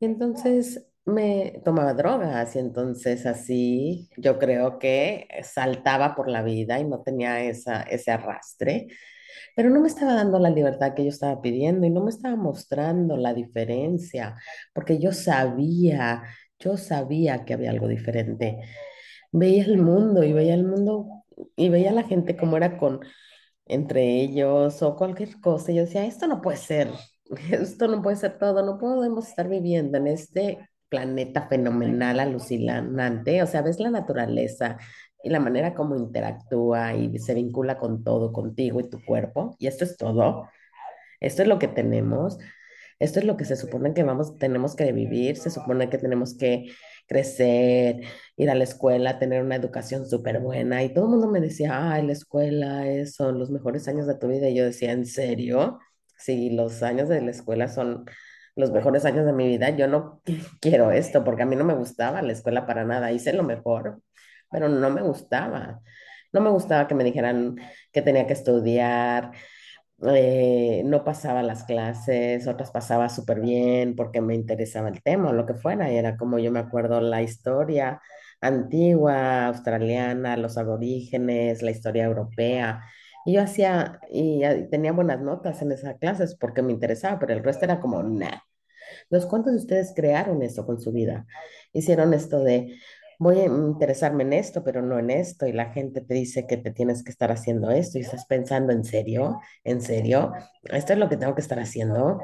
Y 0.00 0.04
entonces 0.06 0.86
me 1.06 1.62
tomaba 1.64 1.94
drogas 1.94 2.56
y 2.56 2.58
entonces 2.58 3.26
así 3.26 4.10
yo 4.16 4.38
creo 4.38 4.78
que 4.78 5.28
saltaba 5.44 6.14
por 6.16 6.28
la 6.28 6.42
vida 6.42 6.80
y 6.80 6.84
no 6.84 7.02
tenía 7.02 7.42
esa, 7.44 7.82
ese 7.82 8.10
arrastre, 8.10 8.88
pero 9.54 9.70
no 9.70 9.80
me 9.80 9.88
estaba 9.88 10.14
dando 10.14 10.38
la 10.38 10.50
libertad 10.50 10.94
que 10.94 11.04
yo 11.04 11.10
estaba 11.10 11.40
pidiendo 11.40 11.86
y 11.86 11.90
no 11.90 12.02
me 12.04 12.10
estaba 12.10 12.36
mostrando 12.36 13.16
la 13.16 13.34
diferencia, 13.34 14.36
porque 14.74 14.98
yo 14.98 15.12
sabía, 15.12 16.24
yo 16.58 16.76
sabía 16.76 17.44
que 17.44 17.54
había 17.54 17.70
algo 17.70 17.88
diferente. 17.88 18.60
Veía 19.32 19.64
el 19.64 19.78
mundo 19.78 20.24
y 20.24 20.32
veía 20.32 20.54
el 20.54 20.64
mundo 20.64 21.24
y 21.56 21.68
veía 21.68 21.90
a 21.90 21.94
la 21.94 22.04
gente 22.04 22.36
como 22.36 22.56
era 22.56 22.78
con 22.78 23.00
entre 23.66 24.22
ellos 24.22 24.82
o 24.82 24.96
cualquier 24.96 25.40
cosa. 25.40 25.72
Y 25.72 25.76
yo 25.76 25.82
decía, 25.84 26.06
esto 26.06 26.26
no 26.26 26.40
puede 26.42 26.58
ser, 26.58 26.90
esto 27.52 27.88
no 27.88 28.02
puede 28.02 28.16
ser 28.16 28.38
todo, 28.38 28.64
no 28.64 28.78
podemos 28.78 29.28
estar 29.28 29.48
viviendo 29.48 29.98
en 29.98 30.08
este 30.08 30.68
planeta 30.96 31.46
fenomenal, 31.48 32.20
alucinante. 32.20 33.42
O 33.42 33.46
sea, 33.46 33.62
ves 33.62 33.78
la 33.80 33.90
naturaleza 33.90 34.78
y 35.22 35.28
la 35.30 35.40
manera 35.40 35.74
como 35.74 35.96
interactúa 35.96 36.94
y 36.94 37.18
se 37.18 37.34
vincula 37.34 37.76
con 37.78 38.02
todo, 38.02 38.32
contigo 38.32 38.80
y 38.80 38.88
tu 38.88 39.04
cuerpo. 39.04 39.56
Y 39.58 39.66
esto 39.66 39.84
es 39.84 39.96
todo. 39.98 40.48
Esto 41.20 41.42
es 41.42 41.48
lo 41.48 41.58
que 41.58 41.68
tenemos. 41.68 42.38
Esto 42.98 43.18
es 43.18 43.26
lo 43.26 43.36
que 43.36 43.44
se 43.44 43.56
supone 43.56 43.92
que 43.92 44.04
vamos, 44.04 44.38
tenemos 44.38 44.74
que 44.74 44.90
vivir, 44.92 45.36
se 45.36 45.50
supone 45.50 45.90
que 45.90 45.98
tenemos 45.98 46.34
que 46.34 46.72
crecer, 47.06 48.00
ir 48.36 48.48
a 48.50 48.54
la 48.54 48.64
escuela, 48.64 49.18
tener 49.18 49.42
una 49.42 49.56
educación 49.56 50.08
súper 50.08 50.40
buena. 50.40 50.82
Y 50.82 50.94
todo 50.94 51.04
el 51.04 51.10
mundo 51.10 51.28
me 51.28 51.40
decía, 51.42 51.92
ay, 51.92 52.06
la 52.06 52.12
escuela 52.12 52.88
es, 52.88 53.14
son 53.14 53.38
los 53.38 53.50
mejores 53.50 53.86
años 53.88 54.06
de 54.06 54.14
tu 54.14 54.28
vida. 54.28 54.48
Y 54.48 54.54
yo 54.56 54.64
decía, 54.64 54.92
¿en 54.92 55.04
serio? 55.04 55.78
Si 56.16 56.50
los 56.50 56.82
años 56.82 57.10
de 57.10 57.20
la 57.20 57.32
escuela 57.32 57.68
son 57.68 58.06
los 58.56 58.72
mejores 58.72 59.04
años 59.04 59.26
de 59.26 59.32
mi 59.32 59.46
vida, 59.48 59.70
yo 59.70 59.86
no 59.88 60.22
quiero 60.60 60.90
esto, 60.92 61.24
porque 61.24 61.42
a 61.42 61.46
mí 61.46 61.56
no 61.56 61.64
me 61.64 61.74
gustaba 61.74 62.22
la 62.22 62.32
escuela 62.32 62.66
para 62.66 62.84
nada. 62.84 63.12
Hice 63.12 63.32
lo 63.32 63.42
mejor, 63.44 64.02
pero 64.50 64.68
no 64.68 64.90
me 64.90 65.02
gustaba. 65.02 65.80
No 66.32 66.40
me 66.40 66.50
gustaba 66.50 66.88
que 66.88 66.94
me 66.94 67.04
dijeran 67.04 67.56
que 67.92 68.02
tenía 68.02 68.26
que 68.26 68.34
estudiar, 68.34 69.32
eh, 70.04 70.82
no 70.84 71.04
pasaba 71.04 71.42
las 71.42 71.64
clases, 71.64 72.46
otras 72.46 72.70
pasaba 72.70 73.08
súper 73.08 73.40
bien 73.40 73.96
porque 73.96 74.20
me 74.20 74.34
interesaba 74.34 74.88
el 74.88 75.02
tema 75.02 75.30
o 75.30 75.32
lo 75.32 75.46
que 75.46 75.54
fuera. 75.54 75.90
Y 75.90 75.96
era 75.96 76.16
como 76.16 76.38
yo 76.38 76.52
me 76.52 76.60
acuerdo 76.60 77.00
la 77.00 77.22
historia 77.22 78.00
antigua, 78.40 79.46
australiana, 79.46 80.36
los 80.36 80.58
aborígenes, 80.58 81.62
la 81.62 81.70
historia 81.70 82.04
europea. 82.04 82.84
Y 83.24 83.34
yo 83.34 83.42
hacía, 83.42 84.00
y, 84.10 84.42
tenía 84.70 84.92
buenas 84.92 85.20
notas 85.20 85.62
en 85.62 85.72
esas 85.72 85.96
clases 85.98 86.36
porque 86.36 86.62
me 86.62 86.72
interesaba, 86.72 87.18
pero 87.18 87.32
el 87.32 87.42
resto 87.44 87.64
era 87.64 87.80
como, 87.80 88.02
nah. 88.02 88.38
Entonces, 89.10 89.28
¿cuántos 89.28 89.52
de 89.52 89.58
ustedes 89.58 89.92
crearon 89.94 90.42
eso 90.42 90.66
con 90.66 90.80
su 90.80 90.92
vida? 90.92 91.26
Hicieron 91.72 92.12
esto 92.14 92.42
de, 92.42 92.76
voy 93.18 93.40
a 93.40 93.44
interesarme 93.46 94.24
en 94.24 94.32
esto, 94.32 94.64
pero 94.64 94.82
no 94.82 94.98
en 94.98 95.10
esto, 95.10 95.46
y 95.46 95.52
la 95.52 95.72
gente 95.72 96.00
te 96.00 96.14
dice 96.14 96.46
que 96.46 96.56
te 96.56 96.70
tienes 96.70 97.02
que 97.02 97.10
estar 97.10 97.30
haciendo 97.30 97.70
esto, 97.70 97.98
y 97.98 98.02
estás 98.02 98.26
pensando, 98.26 98.72
¿en 98.72 98.84
serio? 98.84 99.40
¿En 99.64 99.80
serio? 99.80 100.32
¿Esto 100.64 100.92
es 100.92 100.98
lo 100.98 101.08
que 101.08 101.16
tengo 101.16 101.34
que 101.34 101.40
estar 101.40 101.58
haciendo? 101.58 102.20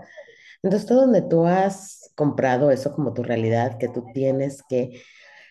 Entonces, 0.63 0.89
todo 0.89 1.03
donde 1.03 1.23
tú 1.23 1.47
has 1.47 2.13
comprado 2.15 2.71
eso 2.71 2.93
como 2.95 3.15
tu 3.15 3.23
realidad, 3.23 3.79
que 3.79 3.89
tú 3.89 4.05
tienes 4.13 4.63
que 4.69 5.01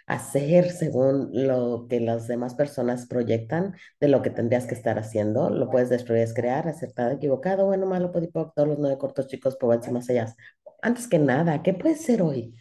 hacer 0.08 0.72
según 0.72 1.30
lo 1.32 1.88
que 1.90 2.02
las 2.02 2.28
demás 2.28 2.54
personas 2.56 3.08
proyectan 3.08 3.76
de 4.00 4.10
lo 4.10 4.22
que 4.22 4.30
tendrías 4.30 4.66
que 4.66 4.76
estar 4.76 5.00
haciendo, 5.00 5.50
lo 5.50 5.70
puedes 5.70 5.90
destruir, 5.90 6.24
es 6.24 6.34
crear, 6.34 6.68
acertado, 6.68 7.12
equivocado, 7.12 7.66
bueno, 7.66 7.86
malo, 7.86 8.12
podipoc, 8.12 8.54
todos 8.54 8.68
los 8.68 8.80
nueve 8.80 8.98
cortos 8.98 9.28
chicos, 9.28 9.56
por 9.56 9.70
más 9.92 10.10
allá. 10.10 10.36
Antes 10.82 11.08
que 11.08 11.20
nada, 11.20 11.62
¿qué 11.62 11.74
puede 11.74 11.96
ser 11.96 12.22
hoy? 12.22 12.56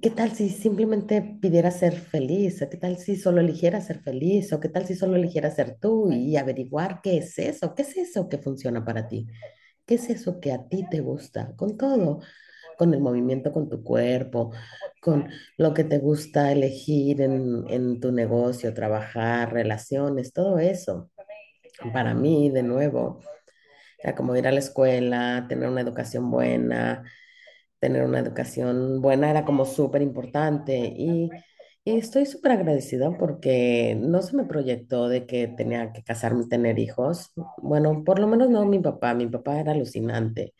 ¿Qué 0.00 0.10
tal 0.10 0.32
si 0.32 0.48
simplemente 0.48 1.22
pidiera 1.40 1.70
ser 1.70 1.94
feliz? 1.94 2.62
¿O 2.62 2.68
¿Qué 2.68 2.76
tal 2.78 2.96
si 2.98 3.16
solo 3.16 3.40
eligiera 3.40 3.80
ser 3.80 4.00
feliz? 4.00 4.52
¿O 4.52 4.60
qué 4.60 4.68
tal 4.68 4.86
si 4.86 4.94
solo 4.94 5.16
eligiera 5.16 5.50
ser 5.50 5.78
tú 5.78 6.10
y 6.10 6.36
averiguar 6.36 7.00
qué 7.02 7.18
es 7.18 7.38
eso? 7.38 7.74
¿Qué 7.74 7.82
es 7.82 7.96
eso 7.96 8.28
que 8.28 8.38
funciona 8.38 8.84
para 8.84 9.06
ti? 9.08 9.26
¿Qué 9.86 9.96
es 9.96 10.08
eso 10.10 10.40
que 10.40 10.52
a 10.52 10.66
ti 10.66 10.86
te 10.90 11.00
gusta? 11.00 11.54
Con 11.56 11.76
todo, 11.76 12.20
con 12.78 12.94
el 12.94 13.00
movimiento 13.00 13.52
con 13.52 13.68
tu 13.68 13.82
cuerpo, 13.82 14.52
con 15.00 15.28
lo 15.58 15.74
que 15.74 15.84
te 15.84 15.98
gusta 15.98 16.52
elegir 16.52 17.20
en, 17.20 17.64
en 17.68 18.00
tu 18.00 18.12
negocio, 18.12 18.74
trabajar, 18.74 19.52
relaciones, 19.52 20.32
todo 20.32 20.58
eso. 20.58 21.10
Para 21.92 22.14
mí, 22.14 22.50
de 22.50 22.62
nuevo, 22.62 23.20
era 24.04 24.14
como 24.14 24.36
ir 24.36 24.46
a 24.46 24.52
la 24.52 24.60
escuela, 24.60 25.46
tener 25.48 25.68
una 25.68 25.80
educación 25.82 26.30
buena 26.30 27.04
tener 27.80 28.04
una 28.04 28.20
educación 28.20 29.02
buena 29.02 29.30
era 29.30 29.44
como 29.44 29.64
súper 29.66 30.02
importante 30.02 30.78
y, 30.96 31.30
y 31.84 31.98
estoy 31.98 32.26
súper 32.26 32.52
agradecida 32.52 33.16
porque 33.18 33.96
no 34.00 34.22
se 34.22 34.36
me 34.36 34.44
proyectó 34.44 35.08
de 35.08 35.26
que 35.26 35.48
tenía 35.48 35.92
que 35.92 36.02
casarme 36.02 36.44
y 36.44 36.48
tener 36.48 36.78
hijos. 36.78 37.32
Bueno, 37.58 38.02
por 38.04 38.18
lo 38.18 38.26
menos 38.26 38.48
no 38.50 38.64
mi 38.64 38.78
papá, 38.78 39.14
mi 39.14 39.26
papá 39.26 39.60
era 39.60 39.72
alucinante. 39.72 40.54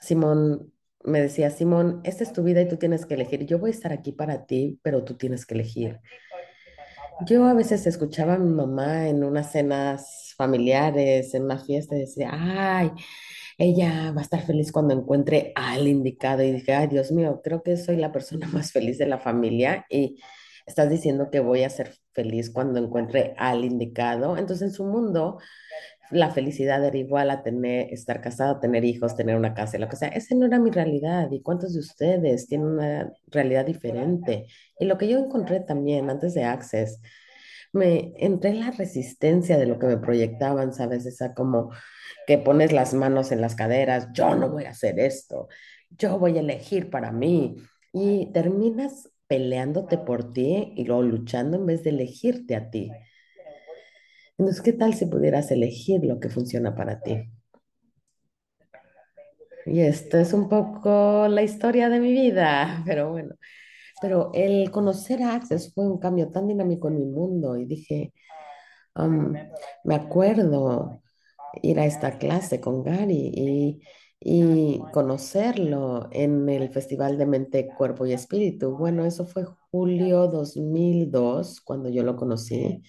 Simón 0.00 0.72
me 1.04 1.20
decía, 1.20 1.50
Simón, 1.50 2.00
esta 2.04 2.24
es 2.24 2.32
tu 2.32 2.42
vida 2.42 2.60
y 2.62 2.68
tú 2.68 2.76
tienes 2.78 3.06
que 3.06 3.14
elegir. 3.14 3.46
Yo 3.46 3.58
voy 3.58 3.70
a 3.70 3.74
estar 3.74 3.92
aquí 3.92 4.12
para 4.12 4.46
ti, 4.46 4.80
pero 4.82 5.04
tú 5.04 5.14
tienes 5.16 5.46
que 5.46 5.54
elegir. 5.54 6.00
Yo 7.24 7.46
a 7.46 7.54
veces 7.54 7.86
escuchaba 7.86 8.34
a 8.34 8.38
mi 8.38 8.52
mamá 8.52 9.08
en 9.08 9.24
unas 9.24 9.50
cenas 9.52 10.34
familiares, 10.36 11.32
en 11.34 11.44
una 11.44 11.58
fiesta, 11.58 11.96
y 11.96 12.00
decía, 12.00 12.30
ay, 12.32 12.90
ella 13.58 14.12
va 14.12 14.20
a 14.20 14.24
estar 14.24 14.42
feliz 14.42 14.70
cuando 14.70 14.92
encuentre 14.94 15.52
al 15.54 15.88
indicado. 15.88 16.42
Y 16.42 16.52
dije, 16.52 16.74
ay, 16.74 16.88
Dios 16.88 17.12
mío, 17.12 17.40
creo 17.42 17.62
que 17.62 17.76
soy 17.78 17.96
la 17.96 18.12
persona 18.12 18.46
más 18.52 18.72
feliz 18.72 18.98
de 18.98 19.06
la 19.06 19.18
familia 19.18 19.86
y 19.88 20.20
estás 20.66 20.90
diciendo 20.90 21.30
que 21.30 21.40
voy 21.40 21.62
a 21.62 21.70
ser 21.70 21.94
feliz 22.12 22.50
cuando 22.50 22.78
encuentre 22.80 23.34
al 23.38 23.64
indicado. 23.64 24.36
Entonces, 24.36 24.68
en 24.68 24.74
su 24.74 24.84
mundo, 24.84 25.38
la 26.10 26.30
felicidad 26.30 26.84
era 26.84 26.96
igual 26.96 27.30
a 27.30 27.42
tener, 27.42 27.92
estar 27.92 28.20
casado, 28.20 28.60
tener 28.60 28.84
hijos, 28.84 29.16
tener 29.16 29.36
una 29.36 29.54
casa, 29.54 29.78
lo 29.78 29.88
que 29.88 29.96
sea. 29.96 30.08
Esa 30.08 30.34
no 30.34 30.46
era 30.46 30.58
mi 30.58 30.70
realidad. 30.70 31.30
¿Y 31.30 31.42
cuántos 31.42 31.74
de 31.74 31.80
ustedes 31.80 32.46
tienen 32.46 32.68
una 32.68 33.12
realidad 33.28 33.66
diferente? 33.66 34.46
Y 34.78 34.84
lo 34.86 34.98
que 34.98 35.08
yo 35.08 35.18
encontré 35.18 35.60
también 35.60 36.10
antes 36.10 36.34
de 36.34 36.44
Access, 36.44 37.00
me 37.72 38.14
entré 38.16 38.50
en 38.50 38.60
la 38.60 38.70
resistencia 38.70 39.58
de 39.58 39.66
lo 39.66 39.78
que 39.78 39.86
me 39.86 39.98
proyectaban, 39.98 40.72
¿sabes? 40.72 41.06
Esa 41.06 41.34
como 41.34 41.70
que 42.26 42.38
pones 42.38 42.72
las 42.72 42.94
manos 42.94 43.32
en 43.32 43.40
las 43.40 43.54
caderas, 43.54 44.08
yo 44.12 44.34
no 44.34 44.50
voy 44.50 44.64
a 44.64 44.70
hacer 44.70 44.98
esto, 44.98 45.48
yo 45.90 46.18
voy 46.18 46.36
a 46.36 46.40
elegir 46.40 46.90
para 46.90 47.12
mí. 47.12 47.56
Y 47.92 48.32
terminas 48.32 49.10
peleándote 49.26 49.98
por 49.98 50.32
ti 50.32 50.72
y 50.76 50.84
luego 50.84 51.02
luchando 51.02 51.56
en 51.56 51.66
vez 51.66 51.82
de 51.82 51.90
elegirte 51.90 52.54
a 52.56 52.70
ti. 52.70 52.90
Entonces, 54.38 54.62
¿qué 54.62 54.72
tal 54.72 54.94
si 54.94 55.06
pudieras 55.06 55.50
elegir 55.50 56.04
lo 56.04 56.20
que 56.20 56.28
funciona 56.28 56.74
para 56.74 57.00
ti? 57.00 57.30
Y 59.66 59.80
esto 59.80 60.18
es 60.18 60.32
un 60.32 60.48
poco 60.48 61.26
la 61.28 61.42
historia 61.42 61.88
de 61.88 61.98
mi 62.00 62.12
vida, 62.12 62.82
pero 62.86 63.10
bueno, 63.10 63.34
pero 64.00 64.30
el 64.34 64.70
conocer 64.70 65.22
a 65.22 65.34
Access 65.34 65.74
fue 65.74 65.86
un 65.88 65.98
cambio 65.98 66.30
tan 66.30 66.48
dinámico 66.48 66.88
en 66.88 66.98
mi 66.98 67.06
mundo 67.06 67.56
y 67.56 67.66
dije, 67.66 68.12
um, 68.96 69.34
me 69.84 69.94
acuerdo 69.96 71.02
ir 71.62 71.80
a 71.80 71.86
esta 71.86 72.18
clase 72.18 72.60
con 72.60 72.84
Gary 72.84 73.32
y, 73.34 73.80
y 74.20 74.80
conocerlo 74.92 76.08
en 76.12 76.48
el 76.48 76.70
Festival 76.70 77.18
de 77.18 77.26
Mente, 77.26 77.68
Cuerpo 77.76 78.06
y 78.06 78.12
Espíritu. 78.12 78.76
Bueno, 78.76 79.04
eso 79.06 79.26
fue 79.26 79.44
julio 79.70 80.28
2002 80.28 81.60
cuando 81.62 81.88
yo 81.90 82.02
lo 82.04 82.16
conocí. 82.16 82.82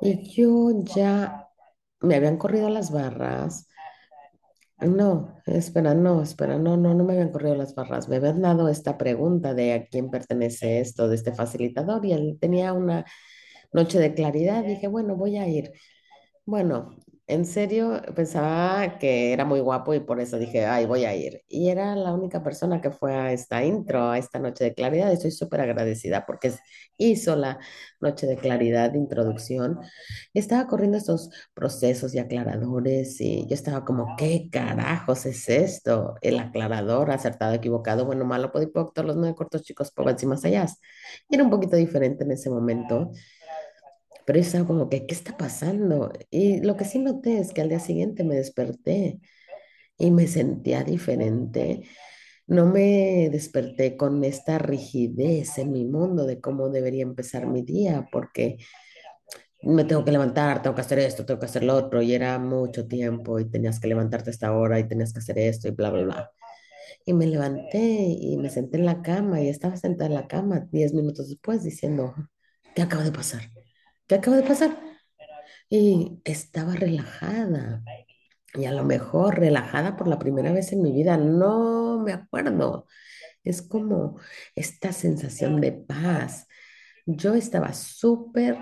Y 0.00 0.30
yo 0.30 0.70
ya 0.84 1.48
me 2.00 2.16
habían 2.16 2.36
corrido 2.38 2.70
las 2.70 2.90
barras. 2.92 3.68
No, 4.80 5.34
espera, 5.46 5.94
no, 5.94 6.22
espera, 6.22 6.56
no, 6.56 6.76
no, 6.76 6.94
no 6.94 7.04
me 7.04 7.14
habían 7.14 7.32
corrido 7.32 7.56
las 7.56 7.74
barras. 7.74 8.08
Me 8.08 8.16
habían 8.16 8.40
dado 8.42 8.68
esta 8.68 8.96
pregunta 8.96 9.52
de 9.52 9.72
a 9.72 9.86
quién 9.86 10.08
pertenece 10.10 10.80
esto, 10.80 11.08
de 11.08 11.16
este 11.16 11.32
facilitador, 11.32 12.04
y 12.04 12.12
él 12.12 12.38
tenía 12.40 12.72
una 12.72 13.04
noche 13.72 13.98
de 14.00 14.14
claridad. 14.14 14.64
Dije, 14.64 14.88
bueno, 14.88 15.16
voy 15.16 15.38
a 15.38 15.48
ir. 15.48 15.72
Bueno, 16.46 16.96
en 17.28 17.44
serio 17.46 18.00
pensaba 18.16 18.98
que 18.98 19.32
era 19.32 19.44
muy 19.44 19.60
guapo 19.60 19.94
y 19.94 20.00
por 20.00 20.20
eso 20.20 20.38
dije, 20.38 20.66
ay, 20.66 20.86
voy 20.86 21.04
a 21.04 21.14
ir. 21.14 21.42
Y 21.48 21.68
era 21.68 21.94
la 21.94 22.12
única 22.14 22.42
persona 22.42 22.80
que 22.80 22.90
fue 22.90 23.14
a 23.14 23.32
esta 23.32 23.62
intro, 23.64 24.10
a 24.10 24.18
esta 24.18 24.38
noche 24.38 24.64
de 24.64 24.74
claridad. 24.74 25.12
Estoy 25.12 25.30
súper 25.30 25.60
agradecida 25.60 26.26
porque 26.26 26.52
hizo 26.96 27.36
la 27.36 27.58
noche 28.00 28.26
de 28.26 28.36
claridad 28.38 28.90
de 28.92 28.98
introducción. 28.98 29.78
Estaba 30.34 30.66
corriendo 30.66 30.98
estos 30.98 31.30
procesos 31.54 32.14
y 32.14 32.18
aclaradores 32.18 33.20
y 33.20 33.46
yo 33.46 33.54
estaba 33.54 33.84
como, 33.84 34.16
¿qué 34.16 34.48
carajos 34.50 35.26
es 35.26 35.48
esto? 35.48 36.14
El 36.22 36.38
aclarador, 36.38 37.10
acertado, 37.10 37.54
equivocado, 37.54 38.06
bueno, 38.06 38.24
malo, 38.24 38.52
podipoc, 38.52 38.94
todos 38.94 39.06
los 39.06 39.16
nueve 39.16 39.34
cortos 39.36 39.62
chicos, 39.62 39.90
por 39.92 40.08
y 40.20 40.26
más 40.26 40.44
allá. 40.44 40.66
Y 41.28 41.34
era 41.34 41.44
un 41.44 41.50
poquito 41.50 41.76
diferente 41.76 42.24
en 42.24 42.32
ese 42.32 42.50
momento. 42.50 43.10
Pero 44.28 44.40
es 44.40 44.54
algo 44.54 44.68
como 44.68 44.90
que, 44.90 45.06
¿qué 45.06 45.14
está 45.14 45.38
pasando? 45.38 46.12
Y 46.30 46.60
lo 46.60 46.76
que 46.76 46.84
sí 46.84 46.98
noté 46.98 47.38
es 47.38 47.54
que 47.54 47.62
al 47.62 47.70
día 47.70 47.80
siguiente 47.80 48.24
me 48.24 48.36
desperté 48.36 49.20
y 49.96 50.10
me 50.10 50.26
sentía 50.26 50.84
diferente. 50.84 51.84
No 52.46 52.66
me 52.66 53.30
desperté 53.32 53.96
con 53.96 54.22
esta 54.24 54.58
rigidez 54.58 55.56
en 55.56 55.72
mi 55.72 55.86
mundo 55.86 56.26
de 56.26 56.42
cómo 56.42 56.68
debería 56.68 57.04
empezar 57.04 57.46
mi 57.46 57.62
día, 57.62 58.06
porque 58.12 58.58
me 59.62 59.86
tengo 59.86 60.04
que 60.04 60.12
levantar, 60.12 60.60
tengo 60.60 60.76
que 60.76 60.82
hacer 60.82 60.98
esto, 60.98 61.24
tengo 61.24 61.40
que 61.40 61.46
hacer 61.46 61.64
lo 61.64 61.74
otro, 61.74 62.02
y 62.02 62.12
era 62.12 62.38
mucho 62.38 62.86
tiempo 62.86 63.40
y 63.40 63.48
tenías 63.48 63.80
que 63.80 63.88
levantarte 63.88 64.28
a 64.28 64.32
esta 64.32 64.54
hora 64.54 64.78
y 64.78 64.86
tenías 64.86 65.14
que 65.14 65.20
hacer 65.20 65.38
esto 65.38 65.68
y 65.68 65.70
bla, 65.70 65.88
bla, 65.88 66.02
bla. 66.02 66.30
Y 67.06 67.14
me 67.14 67.26
levanté 67.26 67.78
y 67.78 68.36
me 68.36 68.50
senté 68.50 68.76
en 68.76 68.84
la 68.84 69.00
cama 69.00 69.40
y 69.40 69.48
estaba 69.48 69.78
sentada 69.78 70.08
en 70.08 70.14
la 70.16 70.28
cama 70.28 70.68
diez 70.70 70.92
minutos 70.92 71.30
después 71.30 71.64
diciendo, 71.64 72.14
¿qué 72.74 72.82
acaba 72.82 73.04
de 73.04 73.12
pasar? 73.12 73.57
¿Qué 74.08 74.14
acaba 74.14 74.38
de 74.38 74.42
pasar? 74.42 74.78
Y 75.68 76.20
estaba 76.24 76.74
relajada. 76.74 77.82
Y 78.54 78.64
a 78.64 78.72
lo 78.72 78.84
mejor 78.84 79.38
relajada 79.38 79.96
por 79.96 80.08
la 80.08 80.18
primera 80.18 80.52
vez 80.52 80.72
en 80.72 80.82
mi 80.82 80.92
vida, 80.92 81.18
no 81.18 82.00
me 82.00 82.12
acuerdo. 82.12 82.86
Es 83.44 83.62
como 83.62 84.18
esta 84.54 84.92
sensación 84.92 85.60
de 85.60 85.72
paz. 85.72 86.46
Yo 87.06 87.34
estaba 87.34 87.74
súper 87.74 88.56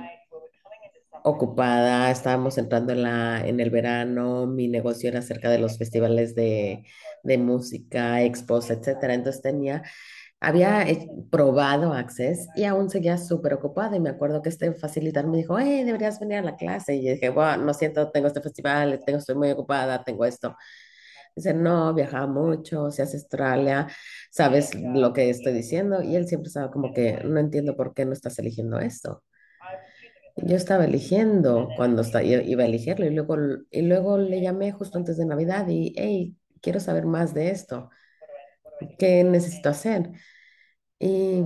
ocupada, 1.25 2.11
estábamos 2.11 2.59
entrando 2.59 2.93
en 2.93 3.03
la, 3.03 3.47
en 3.47 3.61
el 3.61 3.71
verano, 3.71 4.47
mi 4.47 4.69
negocio 4.69 5.09
era 5.09 5.23
cerca 5.23 5.51
de 5.51 5.59
los 5.59 5.79
festivales 5.79 6.35
de, 6.35 6.85
de 7.23 7.39
música, 7.39 8.23
expos, 8.23 8.71
etcétera. 8.71 9.15
Entonces 9.15 9.43
tenía, 9.43 9.83
había 10.41 10.83
eh, 10.89 11.09
probado 11.31 11.93
Access 11.93 12.49
y 12.57 12.65
aún 12.65 12.91
seguía 12.91 13.19
súper 13.19 13.55
ocupada. 13.55 13.97
Y 13.97 14.01
me 14.01 14.11
acuerdo 14.11 14.43
que 14.43 14.49
este 14.51 14.73
facilitador 14.75 15.31
me 15.31 15.39
dijo, 15.39 15.59
hey, 15.59 15.85
deberías 15.85 16.21
venir 16.21 16.39
a 16.39 16.43
la 16.43 16.57
clase. 16.57 16.95
Y 16.97 17.05
yo 17.07 17.13
dije, 17.13 17.31
bueno, 17.31 17.65
no 17.65 17.75
siento, 17.75 18.11
tengo 18.11 18.29
este 18.29 18.41
festival, 18.43 19.01
tengo, 19.07 19.19
estoy 19.19 19.35
muy 19.37 19.51
ocupada, 19.51 20.03
tengo 20.05 20.25
esto. 20.25 20.57
Dice, 21.37 21.55
no, 21.55 21.95
viajaba 21.95 22.27
mucho, 22.27 22.91
se 22.91 23.03
hace 23.03 23.17
Australia, 23.19 23.89
sabes 24.31 24.75
lo 24.75 25.13
que 25.13 25.31
estoy 25.31 25.53
diciendo. 25.53 26.03
Y 26.03 26.17
él 26.17 26.27
siempre 26.29 26.49
estaba 26.49 26.71
como 26.71 26.93
que, 26.95 27.21
no 27.25 27.41
entiendo 27.41 27.77
por 27.77 27.95
qué 27.95 28.05
no 28.07 28.13
estás 28.13 28.39
eligiendo 28.39 28.79
esto. 28.81 29.23
Yo 30.37 30.57
estaba 30.57 30.85
eligiendo 30.85 31.75
cuando 31.77 32.03
esta- 32.03 32.23
yo 32.23 32.41
iba 32.41 32.63
a 32.65 32.67
elegirlo 32.67 33.07
y 33.07 33.11
luego, 33.11 33.37
y 33.71 33.83
luego 33.83 34.19
le 34.19 34.41
llamé 34.41 34.73
justo 34.73 34.99
antes 34.99 35.17
de 35.17 35.27
Navidad 35.27 35.67
y, 35.69 35.95
hey, 35.97 36.37
quiero 36.61 36.81
saber 36.81 37.07
más 37.07 37.33
de 37.35 37.51
esto. 37.51 37.91
¿Qué 38.99 39.25
necesito 39.25 39.69
hacer? 39.71 40.11
Y 40.99 41.43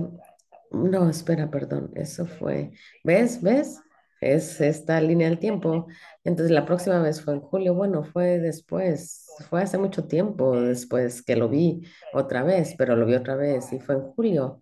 no, 0.71 1.09
espera, 1.09 1.49
perdón, 1.49 1.91
eso 1.95 2.25
fue, 2.25 2.71
¿ves? 3.03 3.41
¿Ves? 3.41 3.81
Es 4.21 4.61
esta 4.61 5.01
línea 5.01 5.27
del 5.29 5.39
tiempo. 5.39 5.87
Entonces 6.23 6.51
la 6.51 6.65
próxima 6.65 7.01
vez 7.01 7.21
fue 7.21 7.33
en 7.33 7.41
julio, 7.41 7.73
bueno, 7.73 8.03
fue 8.03 8.39
después, 8.39 9.25
fue 9.49 9.63
hace 9.63 9.77
mucho 9.77 10.05
tiempo 10.07 10.59
después 10.61 11.23
que 11.23 11.35
lo 11.35 11.49
vi 11.49 11.83
otra 12.13 12.43
vez, 12.43 12.75
pero 12.77 12.95
lo 12.95 13.05
vi 13.05 13.15
otra 13.15 13.35
vez 13.35 13.73
y 13.73 13.79
fue 13.79 13.95
en 13.95 14.01
julio 14.01 14.61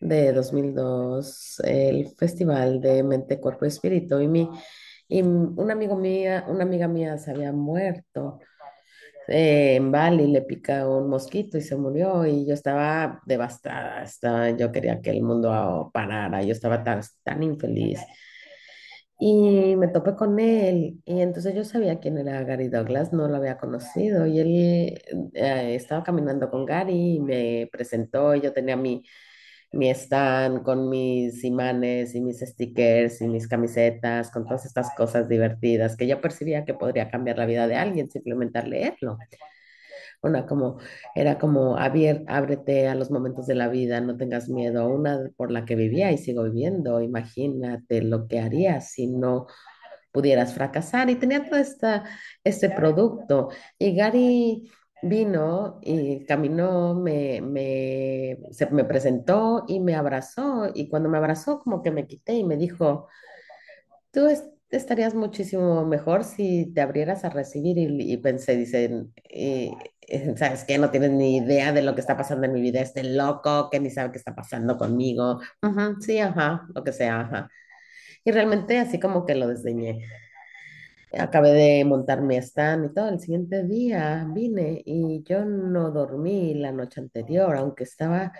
de 0.00 0.32
2002 0.32 1.60
el 1.64 2.08
festival 2.16 2.80
de 2.80 3.02
Mente, 3.02 3.40
Cuerpo 3.40 3.64
y 3.64 3.68
Espíritu. 3.68 4.20
Y, 4.20 4.28
mi, 4.28 4.50
y 5.08 5.22
un 5.22 5.70
amigo 5.70 5.96
mía, 5.96 6.44
una 6.48 6.64
amiga 6.64 6.88
mía 6.88 7.18
se 7.18 7.30
había 7.32 7.52
muerto 7.52 8.40
eh, 9.28 9.76
en 9.76 9.92
Bali, 9.92 10.26
le 10.26 10.42
pica 10.42 10.88
un 10.88 11.08
mosquito 11.08 11.58
y 11.58 11.60
se 11.62 11.76
murió. 11.76 12.26
Y 12.26 12.46
yo 12.46 12.54
estaba 12.54 13.20
devastada, 13.26 14.02
estaba, 14.02 14.50
yo 14.50 14.72
quería 14.72 15.00
que 15.00 15.10
el 15.10 15.22
mundo 15.22 15.90
parara, 15.92 16.42
yo 16.42 16.52
estaba 16.52 16.82
tan, 16.84 17.02
tan 17.24 17.42
infeliz. 17.42 18.00
Y 19.20 19.74
me 19.76 19.88
topé 19.88 20.14
con 20.14 20.38
él, 20.38 21.02
y 21.04 21.20
entonces 21.22 21.52
yo 21.54 21.64
sabía 21.64 21.98
quién 21.98 22.18
era 22.18 22.44
Gary 22.44 22.68
Douglas, 22.68 23.12
no 23.12 23.26
lo 23.26 23.36
había 23.36 23.58
conocido, 23.58 24.26
y 24.26 24.38
él 24.38 24.48
eh, 25.34 25.74
estaba 25.74 26.04
caminando 26.04 26.50
con 26.50 26.64
Gary 26.64 27.16
y 27.16 27.20
me 27.20 27.68
presentó, 27.72 28.36
y 28.36 28.40
yo 28.42 28.52
tenía 28.52 28.76
mi, 28.76 29.02
mi 29.72 29.90
stand 29.90 30.62
con 30.62 30.88
mis 30.88 31.44
imanes 31.44 32.14
y 32.14 32.20
mis 32.20 32.40
stickers 32.40 33.20
y 33.20 33.28
mis 33.28 33.48
camisetas, 33.48 34.30
con 34.30 34.44
todas 34.44 34.64
estas 34.66 34.94
cosas 34.96 35.28
divertidas 35.28 35.96
que 35.96 36.06
yo 36.06 36.20
percibía 36.20 36.64
que 36.64 36.74
podría 36.74 37.10
cambiar 37.10 37.38
la 37.38 37.46
vida 37.46 37.68
de 37.68 37.76
alguien 37.76 38.10
simplemente 38.10 38.58
al 38.58 38.70
leerlo. 38.70 39.18
Una 40.20 40.46
como, 40.46 40.78
era 41.14 41.38
como, 41.38 41.76
abier, 41.76 42.24
ábrete 42.26 42.88
a 42.88 42.94
los 42.96 43.10
momentos 43.10 43.46
de 43.46 43.54
la 43.54 43.68
vida, 43.68 44.00
no 44.00 44.16
tengas 44.16 44.48
miedo, 44.48 44.88
una 44.88 45.30
por 45.36 45.52
la 45.52 45.64
que 45.64 45.76
vivía 45.76 46.10
y 46.10 46.18
sigo 46.18 46.42
viviendo, 46.44 47.00
imagínate 47.00 48.02
lo 48.02 48.26
que 48.26 48.40
harías 48.40 48.90
si 48.90 49.06
no 49.06 49.46
pudieras 50.12 50.54
fracasar. 50.54 51.10
Y 51.10 51.16
tenía 51.16 51.44
todo 51.44 51.60
esta, 51.60 52.04
este 52.42 52.70
producto. 52.70 53.50
Y 53.78 53.94
Gary 53.94 54.68
vino 55.02 55.78
y 55.82 56.24
caminó, 56.26 56.94
me, 56.94 57.40
me, 57.40 58.38
se, 58.52 58.66
me 58.70 58.84
presentó 58.84 59.64
y 59.68 59.80
me 59.80 59.94
abrazó. 59.96 60.70
Y 60.74 60.88
cuando 60.88 61.08
me 61.08 61.18
abrazó, 61.18 61.60
como 61.60 61.82
que 61.82 61.90
me 61.90 62.06
quité 62.06 62.34
y 62.34 62.44
me 62.44 62.56
dijo, 62.56 63.08
tú 64.12 64.26
es- 64.26 64.44
estarías 64.70 65.14
muchísimo 65.14 65.84
mejor 65.86 66.24
si 66.24 66.72
te 66.74 66.80
abrieras 66.80 67.24
a 67.24 67.30
recibir. 67.30 67.78
Y, 67.78 68.12
y 68.12 68.16
pensé, 68.18 68.56
dicen, 68.56 69.12
y, 69.28 69.72
eh, 70.08 70.34
¿sabes 70.36 70.64
qué? 70.64 70.78
No 70.78 70.90
tienes 70.90 71.10
ni 71.12 71.36
idea 71.38 71.72
de 71.72 71.82
lo 71.82 71.94
que 71.94 72.00
está 72.00 72.16
pasando 72.16 72.46
en 72.46 72.52
mi 72.52 72.60
vida, 72.60 72.80
este 72.80 73.02
loco 73.04 73.70
que 73.70 73.80
ni 73.80 73.90
sabe 73.90 74.12
qué 74.12 74.18
está 74.18 74.34
pasando 74.34 74.76
conmigo. 74.78 75.40
Sí, 76.00 76.18
ajá, 76.18 76.66
lo 76.74 76.84
que 76.84 76.92
sea, 76.92 77.20
ajá. 77.20 77.50
Y 78.24 78.32
realmente 78.32 78.78
así 78.78 79.00
como 79.00 79.26
que 79.26 79.34
lo 79.36 79.48
desdeñé. 79.48 80.04
Acabé 81.12 81.52
de 81.52 81.84
montar 81.84 82.22
mi 82.22 82.36
stand 82.36 82.90
y 82.90 82.94
todo. 82.94 83.08
El 83.08 83.20
siguiente 83.20 83.64
día 83.64 84.26
vine 84.30 84.82
y 84.84 85.22
yo 85.24 85.44
no 85.44 85.90
dormí 85.90 86.54
la 86.54 86.72
noche 86.72 87.00
anterior, 87.00 87.56
aunque 87.56 87.84
estaba 87.84 88.32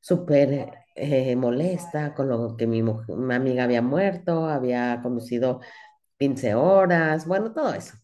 súper 0.00 0.70
eh, 0.96 1.36
molesta 1.36 2.14
con 2.14 2.28
lo 2.28 2.56
que 2.56 2.66
mi, 2.66 2.82
mi 2.82 3.34
amiga 3.34 3.64
había 3.64 3.82
muerto, 3.82 4.46
había 4.46 5.00
conducido 5.02 5.60
15 6.18 6.54
horas, 6.54 7.26
bueno, 7.26 7.52
todo 7.52 7.74
eso. 7.74 7.94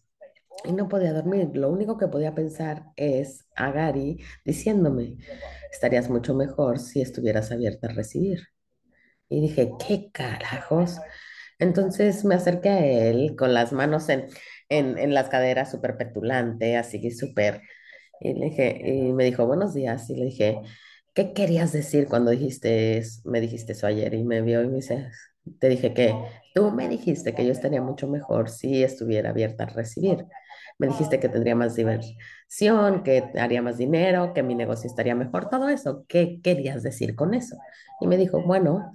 Y 0.64 0.72
no 0.72 0.88
podía 0.88 1.12
dormir. 1.12 1.50
Lo 1.54 1.70
único 1.70 1.98
que 1.98 2.08
podía 2.08 2.34
pensar 2.34 2.84
es 2.96 3.46
a 3.56 3.70
Gary 3.72 4.18
diciéndome, 4.44 5.16
estarías 5.72 6.10
mucho 6.10 6.34
mejor 6.34 6.78
si 6.78 7.00
estuvieras 7.02 7.52
abierta 7.52 7.88
a 7.88 7.92
recibir. 7.94 8.40
Y 9.28 9.40
dije, 9.40 9.72
¿qué 9.86 10.10
carajos? 10.12 10.98
Entonces 11.60 12.24
me 12.24 12.34
acerqué 12.34 12.70
a 12.70 12.86
él 12.86 13.36
con 13.36 13.54
las 13.54 13.72
manos 13.72 14.08
en, 14.08 14.28
en, 14.70 15.14
las 15.14 15.28
caderas, 15.28 15.70
súper 15.70 15.96
petulante, 15.96 16.76
así 16.76 17.10
súper. 17.10 17.62
Y 18.20 18.30
y 18.30 19.12
me 19.12 19.24
dijo, 19.24 19.46
buenos 19.46 19.74
días. 19.74 20.08
Y 20.10 20.16
le 20.16 20.24
dije, 20.26 20.60
¿qué 21.14 21.32
querías 21.32 21.72
decir 21.72 22.08
cuando 22.08 22.30
dijiste, 22.30 23.02
me 23.24 23.40
dijiste 23.40 23.72
eso 23.72 23.86
ayer? 23.86 24.14
Y 24.14 24.24
me 24.24 24.42
vio 24.42 24.62
y 24.62 24.68
me 24.68 24.76
dice, 24.76 25.10
te 25.58 25.68
dije 25.68 25.94
que 25.94 26.14
tú 26.54 26.70
me 26.70 26.88
dijiste 26.88 27.34
que 27.34 27.44
yo 27.44 27.52
estaría 27.52 27.82
mucho 27.82 28.08
mejor 28.08 28.48
si 28.50 28.82
estuviera 28.82 29.30
abierta 29.30 29.64
a 29.64 29.66
recibir. 29.68 30.26
Me 30.78 30.86
dijiste 30.88 31.20
que 31.20 31.28
tendría 31.28 31.54
más 31.54 31.74
diversión, 31.76 33.02
que 33.02 33.24
haría 33.38 33.60
más 33.62 33.76
dinero, 33.76 34.32
que 34.34 34.42
mi 34.42 34.54
negocio 34.54 34.88
estaría 34.88 35.14
mejor, 35.14 35.50
todo 35.50 35.68
eso. 35.68 36.04
¿Qué 36.08 36.40
querías 36.42 36.82
decir 36.82 37.14
con 37.14 37.34
eso? 37.34 37.56
Y 38.00 38.06
me 38.06 38.16
dijo, 38.16 38.42
bueno. 38.42 38.92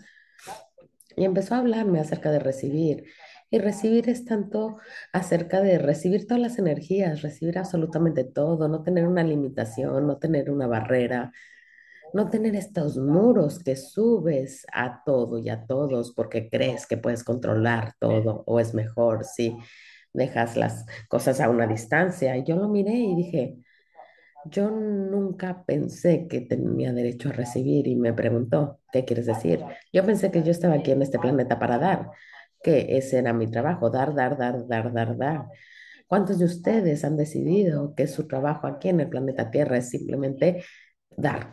Y 1.15 1.25
empezó 1.25 1.55
a 1.55 1.59
hablarme 1.59 1.99
acerca 1.99 2.31
de 2.31 2.39
recibir. 2.39 3.05
Y 3.51 3.59
recibir 3.59 4.09
es 4.09 4.25
tanto 4.25 4.77
acerca 5.13 5.61
de 5.61 5.77
recibir 5.77 6.27
todas 6.27 6.41
las 6.41 6.59
energías, 6.59 7.21
recibir 7.21 7.57
absolutamente 7.57 8.23
todo, 8.23 8.67
no 8.67 8.83
tener 8.83 9.07
una 9.07 9.23
limitación, 9.23 10.07
no 10.07 10.17
tener 10.17 10.49
una 10.49 10.67
barrera, 10.67 11.31
no 12.13 12.29
tener 12.29 12.55
estos 12.55 12.97
muros 12.97 13.59
que 13.59 13.75
subes 13.75 14.65
a 14.73 15.03
todo 15.05 15.37
y 15.37 15.49
a 15.49 15.65
todos 15.65 16.13
porque 16.13 16.49
crees 16.49 16.87
que 16.87 16.97
puedes 16.97 17.23
controlar 17.23 17.93
todo 17.99 18.43
o 18.47 18.59
es 18.59 18.73
mejor 18.73 19.25
si 19.25 19.57
dejas 20.13 20.55
las 20.57 20.85
cosas 21.09 21.39
a 21.41 21.49
una 21.49 21.67
distancia. 21.67 22.37
Y 22.37 22.43
yo 22.43 22.55
lo 22.55 22.69
miré 22.69 22.93
y 22.93 23.15
dije, 23.15 23.57
yo 24.49 24.69
nunca 24.69 25.63
pensé 25.65 26.27
que 26.27 26.41
tenía 26.41 26.93
derecho 26.93 27.29
a 27.29 27.33
recibir 27.33 27.87
y 27.87 27.95
me 27.95 28.13
preguntó, 28.13 28.79
¿qué 28.91 29.05
quieres 29.05 29.25
decir? 29.25 29.63
Yo 29.91 30.05
pensé 30.05 30.31
que 30.31 30.43
yo 30.43 30.51
estaba 30.51 30.75
aquí 30.75 30.91
en 30.91 31.01
este 31.01 31.19
planeta 31.19 31.59
para 31.59 31.77
dar, 31.79 32.11
que 32.61 32.97
ese 32.97 33.19
era 33.19 33.33
mi 33.33 33.49
trabajo, 33.49 33.89
dar, 33.89 34.13
dar, 34.13 34.37
dar, 34.37 34.67
dar, 34.67 34.93
dar, 34.93 35.17
dar. 35.17 35.45
¿Cuántos 36.07 36.39
de 36.39 36.45
ustedes 36.45 37.03
han 37.03 37.17
decidido 37.17 37.95
que 37.95 38.07
su 38.07 38.27
trabajo 38.27 38.67
aquí 38.67 38.89
en 38.89 38.99
el 38.99 39.09
planeta 39.09 39.49
Tierra 39.49 39.77
es 39.77 39.89
simplemente 39.89 40.63
dar? 41.17 41.51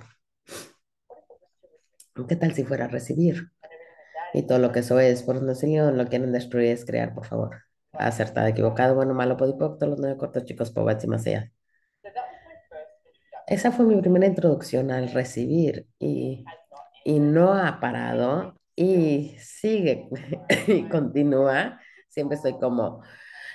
¿Qué 2.29 2.37
tal 2.37 2.53
si 2.53 2.65
fuera 2.65 2.89
recibir? 2.89 3.51
Y 4.35 4.47
todo 4.47 4.59
lo 4.59 4.73
que 4.73 4.81
eso 4.81 5.01
es, 5.01 5.23
por 5.23 5.43
no 5.43 5.53
lo 5.93 6.07
quieren 6.07 6.33
destruir 6.33 6.69
es 6.69 6.85
crear, 6.85 7.15
por 7.15 7.27
favor. 7.27 7.63
Acertado, 7.93 8.47
equivocado, 8.47 8.95
bueno, 8.95 9.15
malo, 9.15 9.37
podipocto, 9.37 9.87
los 9.87 9.99
nueve 9.99 10.17
cortos, 10.19 10.45
chicos, 10.45 10.71
pobres 10.71 11.05
y 11.05 11.07
más 11.07 11.27
allá. 11.27 11.53
Esa 13.47 13.73
fue 13.73 13.85
mi 13.87 14.01
primera 14.01 14.27
introducción 14.27 14.91
al 14.91 15.11
recibir 15.13 15.87
y, 15.99 16.45
y 17.05 17.21
no 17.21 17.55
ha 17.55 17.81
parado 17.81 18.55
y 18.77 19.37
sigue 19.39 20.09
y 20.69 20.89
continúa. 20.89 21.81
Siempre 22.09 22.37
estoy 22.37 22.59
como 22.59 23.03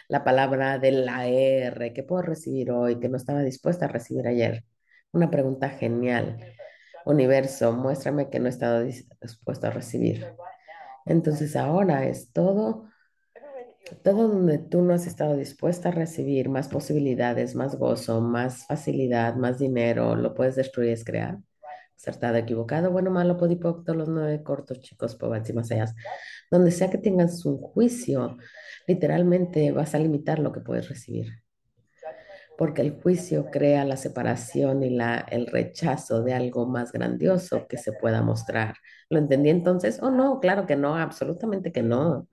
la 0.09 0.23
palabra 0.23 0.79
de 0.79 0.91
la 0.91 1.27
R 1.27 1.93
que 1.93 2.03
puedo 2.03 2.21
recibir 2.23 2.71
hoy, 2.71 2.99
que 2.99 3.09
no 3.09 3.17
estaba 3.17 3.41
dispuesta 3.43 3.85
a 3.85 3.89
recibir 3.89 4.27
ayer. 4.27 4.65
Una 5.11 5.31
pregunta 5.31 5.69
genial. 5.69 6.37
Universo, 7.05 7.73
muéstrame 7.73 8.29
que 8.29 8.39
no 8.39 8.47
he 8.47 8.49
estado 8.49 8.83
dis- 8.85 9.07
dispuesto 9.21 9.67
a 9.67 9.71
recibir. 9.71 10.27
Entonces 11.05 11.55
ahora 11.55 12.05
es 12.07 12.31
todo, 12.33 12.89
todo 13.95 14.27
donde 14.27 14.57
tú 14.57 14.81
no 14.81 14.93
has 14.93 15.07
estado 15.07 15.37
dispuesta 15.37 15.89
a 15.89 15.91
recibir 15.91 16.49
más 16.49 16.67
posibilidades, 16.67 17.55
más 17.55 17.75
gozo, 17.75 18.21
más 18.21 18.65
facilidad, 18.65 19.35
más 19.35 19.59
dinero, 19.59 20.15
lo 20.15 20.33
puedes 20.33 20.55
destruir, 20.55 20.91
es 20.91 21.05
crear. 21.05 21.37
Acertado, 21.95 22.37
equivocado, 22.37 22.91
bueno, 22.91 23.09
malo, 23.11 23.37
podipoc, 23.37 23.83
todos 23.83 23.97
los 23.97 24.09
nueve 24.09 24.43
cortos, 24.43 24.79
chicos, 24.81 25.15
pobres 25.15 25.49
y 25.49 25.53
más 25.53 25.71
allá. 25.71 25.85
Donde 26.51 26.71
sea 26.71 26.89
que 26.89 26.97
tengas 26.97 27.45
un 27.45 27.57
juicio, 27.57 28.37
literalmente 28.87 29.71
vas 29.71 29.95
a 29.95 29.99
limitar 29.99 30.39
lo 30.39 30.51
que 30.51 30.61
puedes 30.61 30.89
recibir 30.89 31.27
porque 32.57 32.81
el 32.81 32.99
juicio 33.01 33.49
crea 33.51 33.85
la 33.85 33.97
separación 33.97 34.83
y 34.83 34.89
la, 34.89 35.19
el 35.29 35.45
rechazo 35.45 36.23
de 36.23 36.33
algo 36.33 36.65
más 36.65 36.91
grandioso 36.91 37.67
que 37.67 37.77
se 37.77 37.93
pueda 37.93 38.21
mostrar. 38.23 38.75
¿Lo 39.09 39.19
entendí 39.19 39.49
entonces? 39.49 39.99
Oh, 40.01 40.09
no, 40.09 40.39
claro 40.39 40.65
que 40.65 40.75
no, 40.75 40.95
absolutamente 40.95 41.71
que 41.71 41.83
no. 41.83 42.27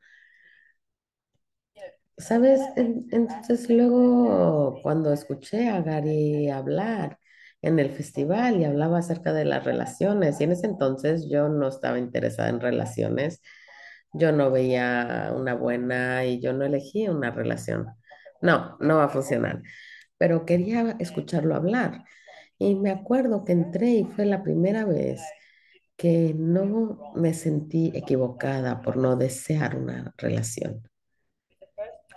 ¿Sabes? 2.16 2.60
En- 2.76 3.06
Entonces 3.10 3.68
luego 3.70 4.80
cuando 4.82 5.12
escuché 5.12 5.68
a 5.68 5.82
Gary 5.82 6.48
hablar 6.50 7.18
en 7.62 7.78
el 7.78 7.90
festival 7.90 8.60
y 8.60 8.64
hablaba 8.64 8.98
acerca 8.98 9.32
de 9.32 9.44
las 9.44 9.64
relaciones, 9.64 10.40
y 10.40 10.44
en 10.44 10.52
ese 10.52 10.66
entonces 10.66 11.28
yo 11.30 11.48
no 11.48 11.68
estaba 11.68 11.98
interesada 11.98 12.50
en 12.50 12.60
relaciones, 12.60 13.42
yo 14.12 14.32
no 14.32 14.50
veía 14.50 15.32
una 15.36 15.54
buena 15.54 16.24
y 16.26 16.40
yo 16.40 16.52
no 16.52 16.64
elegí 16.64 17.08
una 17.08 17.30
relación. 17.30 17.88
No, 18.42 18.76
no 18.80 18.96
va 18.98 19.04
a 19.04 19.08
funcionar, 19.08 19.62
pero 20.18 20.44
quería 20.46 20.96
escucharlo 21.00 21.54
hablar. 21.56 22.04
Y 22.58 22.74
me 22.76 22.90
acuerdo 22.90 23.44
que 23.44 23.52
entré 23.52 23.90
y 23.90 24.04
fue 24.06 24.26
la 24.26 24.42
primera 24.44 24.84
vez 24.84 25.22
que 25.96 26.34
no 26.36 27.12
me 27.16 27.34
sentí 27.34 27.92
equivocada 27.94 28.82
por 28.82 28.96
no 28.98 29.16
desear 29.16 29.76
una 29.76 30.14
relación. 30.18 30.82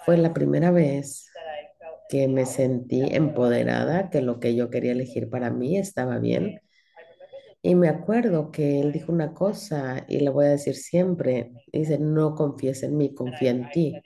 Fue 0.07 0.15
la 0.15 0.33
primera 0.33 0.71
vez 0.71 1.29
que 2.07 2.29
me 2.29 2.45
sentí 2.45 3.01
empoderada, 3.13 4.09
que 4.09 4.21
lo 4.21 4.39
que 4.39 4.55
yo 4.55 4.69
quería 4.69 4.93
elegir 4.93 5.29
para 5.29 5.49
mí 5.49 5.77
estaba 5.77 6.17
bien. 6.17 6.61
Y 7.61 7.75
me 7.75 7.89
acuerdo 7.89 8.49
que 8.49 8.79
él 8.79 8.93
dijo 8.93 9.11
una 9.11 9.33
cosa 9.33 10.05
y 10.07 10.21
le 10.21 10.29
voy 10.29 10.45
a 10.45 10.51
decir 10.51 10.75
siempre, 10.77 11.51
dice, 11.73 11.99
no 11.99 12.35
confíes 12.35 12.83
en 12.83 12.95
mí, 12.95 13.13
confía 13.13 13.51
en 13.51 13.69
ti. 13.69 14.01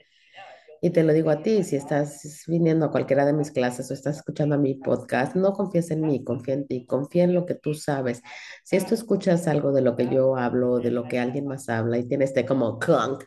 Y 0.80 0.90
te 0.90 1.04
lo 1.04 1.12
digo 1.12 1.30
a 1.30 1.40
ti, 1.40 1.62
si 1.62 1.76
estás 1.76 2.42
viniendo 2.48 2.86
a 2.86 2.90
cualquiera 2.90 3.24
de 3.24 3.32
mis 3.32 3.52
clases 3.52 3.88
o 3.88 3.94
estás 3.94 4.16
escuchando 4.16 4.56
a 4.56 4.58
mi 4.58 4.74
podcast, 4.74 5.36
no 5.36 5.52
confíes 5.52 5.92
en 5.92 6.00
mí, 6.00 6.24
confía 6.24 6.54
en 6.54 6.66
ti, 6.66 6.84
confía 6.84 7.22
en 7.22 7.32
lo 7.32 7.46
que 7.46 7.54
tú 7.54 7.74
sabes. 7.74 8.22
Si 8.64 8.74
esto 8.74 8.96
escuchas 8.96 9.46
algo 9.46 9.70
de 9.70 9.82
lo 9.82 9.94
que 9.94 10.08
yo 10.12 10.36
hablo, 10.36 10.80
de 10.80 10.90
lo 10.90 11.04
que 11.06 11.20
alguien 11.20 11.46
más 11.46 11.68
habla 11.68 11.96
y 11.98 12.08
tienes 12.08 12.30
este 12.30 12.44
como 12.44 12.80
clunk 12.80 13.22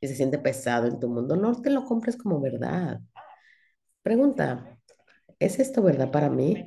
y 0.00 0.08
se 0.08 0.14
siente 0.14 0.38
pesado 0.38 0.86
en 0.86 1.00
tu 1.00 1.08
mundo, 1.08 1.36
no 1.36 1.60
te 1.60 1.70
lo 1.70 1.84
compres 1.84 2.16
como 2.16 2.40
verdad. 2.40 3.00
Pregunta, 4.02 4.78
¿es 5.38 5.58
esto 5.58 5.82
verdad 5.82 6.10
para 6.10 6.30
mí? 6.30 6.66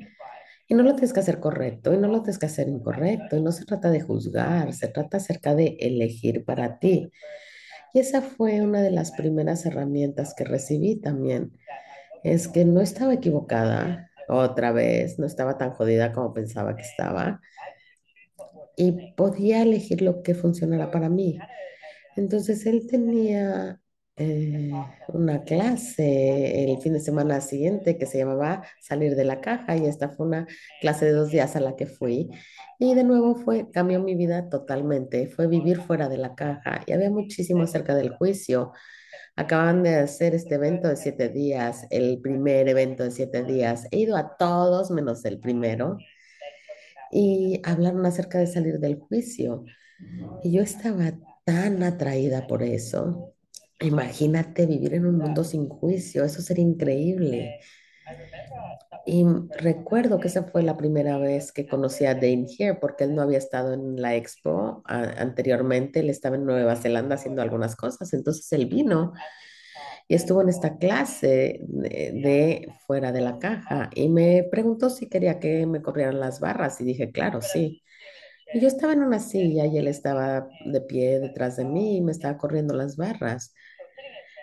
Y 0.68 0.74
no 0.74 0.84
lo 0.84 0.94
tienes 0.94 1.14
que 1.14 1.20
hacer 1.20 1.40
correcto 1.40 1.94
y 1.94 1.98
no 1.98 2.08
lo 2.08 2.22
tienes 2.22 2.40
que 2.40 2.46
hacer 2.46 2.70
incorrecto 2.70 3.36
y 3.36 3.42
no 3.42 3.52
se 3.52 3.66
trata 3.66 3.90
de 3.92 4.02
juzgar, 4.02 4.74
se 4.74 4.88
trata 4.88 5.18
acerca 5.18 5.56
de 5.56 5.78
elegir 5.80 6.46
para 6.46 6.80
ti. 6.80 7.12
Y 7.94 8.00
esa 8.00 8.22
fue 8.22 8.62
una 8.62 8.82
de 8.82 8.92
las 8.92 9.12
primeras 9.12 9.66
herramientas 9.66 10.34
que 10.34 10.46
recibí 10.46 10.96
también. 11.02 11.58
Es 12.24 12.48
que 12.48 12.64
no 12.64 12.80
estaba 12.80 13.14
equivocada 13.14 14.10
otra 14.30 14.72
vez, 14.72 15.20
no 15.20 15.26
estaba 15.26 15.58
tan 15.58 15.72
jodida 15.72 16.14
como 16.14 16.34
pensaba 16.34 16.76
que 16.76 16.84
estaba 16.84 17.42
y 18.78 19.14
podía 19.14 19.62
elegir 19.62 20.02
lo 20.02 20.24
que 20.24 20.34
funcionara 20.34 20.90
para 20.92 21.10
mí. 21.10 21.38
Entonces 22.16 22.66
él 22.66 22.88
tenía 22.88 23.80
eh, 24.18 24.72
una 25.08 25.44
clase 25.44 26.72
el 26.72 26.82
fin 26.82 26.94
de 26.94 27.00
semana 27.00 27.42
siguiente 27.42 27.98
que 27.98 28.06
se 28.06 28.20
llamaba 28.20 28.64
Salir 28.82 29.16
de 29.16 29.24
la 29.24 29.42
caja 29.42 29.78
y 29.78 29.86
esta 29.86 30.10
fue 30.10 30.28
una 30.28 30.48
clase 30.82 31.06
de 31.06 31.14
dos 31.14 31.30
días 31.32 31.56
a 31.56 31.62
la 31.62 31.76
que 31.76 31.88
fui 31.88 32.30
y 32.78 32.96
de 32.96 33.04
nuevo 33.04 33.36
fue, 33.36 33.70
cambió 33.72 34.02
mi 34.02 34.16
vida 34.16 34.50
totalmente, 34.50 35.28
fue 35.28 35.48
vivir 35.48 35.78
fuera 35.82 36.10
de 36.10 36.18
la 36.18 36.36
caja 36.36 36.82
y 36.88 36.94
había 36.94 37.12
muchísimo 37.12 37.64
acerca 37.64 37.96
del 37.96 38.10
juicio. 38.16 38.74
Acaban 39.36 39.84
de 39.84 39.96
hacer 39.96 40.36
este 40.36 40.56
evento 40.56 40.88
de 40.88 40.98
siete 40.98 41.30
días, 41.30 41.86
el 41.92 42.20
primer 42.22 42.68
evento 42.68 43.04
de 43.04 43.12
siete 43.12 43.44
días. 43.44 43.88
He 43.92 44.00
ido 44.00 44.18
a 44.18 44.36
todos 44.36 44.92
menos 44.92 45.24
el 45.26 45.40
primero 45.40 45.98
y 47.12 47.62
hablaron 47.64 48.06
acerca 48.06 48.40
de 48.40 48.48
salir 48.48 48.80
del 48.80 49.00
juicio. 49.00 49.64
Y 50.44 50.52
yo 50.52 50.64
estaba 50.64 51.14
tan 51.44 51.84
atraída 51.84 52.48
por 52.48 52.64
eso. 52.64 53.34
Imagínate 53.80 54.66
vivir 54.66 54.94
en 54.96 55.06
un 55.06 55.18
mundo 55.18 55.44
sin 55.44 55.68
juicio, 55.70 56.24
eso 56.24 56.42
sería 56.42 56.64
increíble. 56.66 57.56
Y 59.06 59.26
recuerdo 59.58 60.20
que 60.20 60.28
esa 60.28 60.44
fue 60.44 60.62
la 60.62 60.78
primera 60.78 61.18
vez 61.18 61.52
que 61.52 61.68
conocí 61.68 62.06
a 62.06 62.14
Dane 62.14 62.46
Here, 62.58 62.76
porque 62.76 63.06
él 63.06 63.16
no 63.16 63.24
había 63.24 63.40
estado 63.40 63.74
en 63.74 64.00
la 64.02 64.16
expo 64.16 64.84
a- 64.86 65.02
anteriormente, 65.22 66.00
él 66.02 66.10
estaba 66.10 66.36
en 66.36 66.46
Nueva 66.46 66.76
Zelanda 66.76 67.16
haciendo 67.16 67.42
algunas 67.42 67.76
cosas, 67.76 68.14
entonces 68.14 68.52
él 68.54 68.68
vino 68.68 69.14
y 70.08 70.16
estuvo 70.16 70.42
en 70.42 70.50
esta 70.50 70.78
clase 70.78 71.60
de, 71.64 72.12
de 72.14 72.70
fuera 72.88 73.12
de 73.12 73.22
la 73.22 73.40
caja 73.40 73.90
y 73.96 74.10
me 74.10 74.44
preguntó 74.52 74.90
si 74.90 75.08
quería 75.10 75.40
que 75.40 75.66
me 75.68 75.82
corrieran 75.82 76.20
las 76.20 76.40
barras 76.40 76.82
y 76.82 76.86
dije, 76.86 77.12
claro, 77.12 77.42
sí. 77.42 77.84
Y 78.54 78.60
yo 78.60 78.68
estaba 78.68 78.94
en 78.94 79.04
una 79.04 79.20
silla 79.20 79.66
y 79.66 79.78
él 79.78 79.88
estaba 79.88 80.48
de 80.66 80.82
pie 80.82 81.20
detrás 81.20 81.58
de 81.58 81.66
mí 81.66 81.98
y 81.98 82.02
me 82.02 82.12
estaba 82.12 82.38
corriendo 82.38 82.74
las 82.74 82.98
barras. 82.98 83.54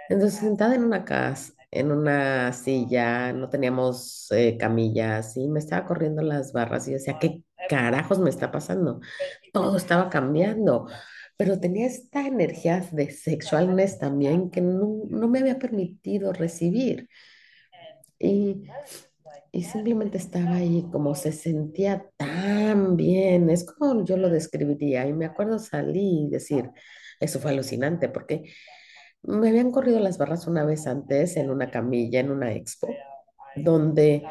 Entonces, 0.08 0.40
sentada 0.40 0.74
en 0.74 0.84
una 0.84 1.04
casa, 1.04 1.52
en 1.70 1.92
una 1.92 2.52
silla, 2.52 3.32
no 3.32 3.50
teníamos 3.50 4.28
eh, 4.32 4.56
camillas 4.58 5.36
y 5.36 5.48
me 5.48 5.58
estaba 5.58 5.86
corriendo 5.86 6.22
las 6.22 6.52
barras 6.52 6.88
y 6.88 6.92
decía, 6.92 7.18
¿qué 7.20 7.42
carajos 7.68 8.18
me 8.18 8.30
está 8.30 8.50
pasando? 8.50 9.00
Todo 9.52 9.76
estaba 9.76 10.08
cambiando, 10.08 10.88
pero 11.36 11.60
tenía 11.60 11.86
esta 11.86 12.26
energía 12.26 12.80
de 12.92 13.10
sexualness 13.10 13.98
también 13.98 14.50
que 14.50 14.62
no, 14.62 15.02
no 15.10 15.28
me 15.28 15.40
había 15.40 15.58
permitido 15.58 16.32
recibir. 16.32 17.08
Y 18.18 18.62
y 19.52 19.64
simplemente 19.64 20.18
estaba 20.18 20.56
ahí, 20.56 20.86
como 20.92 21.14
se 21.14 21.32
sentía 21.32 22.06
tan 22.16 22.57
bien, 22.74 23.50
es 23.50 23.64
como 23.64 24.04
yo 24.04 24.16
lo 24.16 24.30
describiría. 24.30 25.06
Y 25.06 25.12
me 25.12 25.26
acuerdo 25.26 25.58
salir 25.58 26.26
y 26.26 26.30
decir, 26.30 26.70
eso 27.20 27.38
fue 27.40 27.52
alucinante, 27.52 28.08
porque 28.08 28.52
me 29.22 29.48
habían 29.50 29.70
corrido 29.72 30.00
las 30.00 30.18
barras 30.18 30.46
una 30.46 30.64
vez 30.64 30.86
antes 30.86 31.36
en 31.36 31.50
una 31.50 31.70
camilla, 31.70 32.20
en 32.20 32.30
una 32.30 32.52
expo, 32.52 32.88
donde 33.56 34.24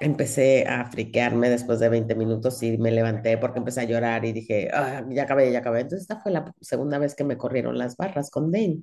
empecé 0.00 0.66
a 0.68 0.86
friquearme 0.90 1.50
después 1.50 1.78
de 1.80 1.88
20 1.88 2.14
minutos 2.14 2.62
y 2.62 2.78
me 2.78 2.90
levanté 2.90 3.38
porque 3.38 3.58
empecé 3.60 3.80
a 3.82 3.84
llorar 3.84 4.24
y 4.24 4.32
dije, 4.32 4.68
"Ah, 4.72 5.04
ya 5.10 5.22
acabé, 5.24 5.52
ya 5.52 5.60
acabé. 5.60 5.80
Entonces 5.80 6.02
esta 6.02 6.20
fue 6.22 6.32
la 6.32 6.52
segunda 6.60 6.98
vez 6.98 7.14
que 7.14 7.24
me 7.24 7.38
corrieron 7.38 7.78
las 7.78 7.96
barras 7.96 8.30
con 8.30 8.50
Dane. 8.52 8.82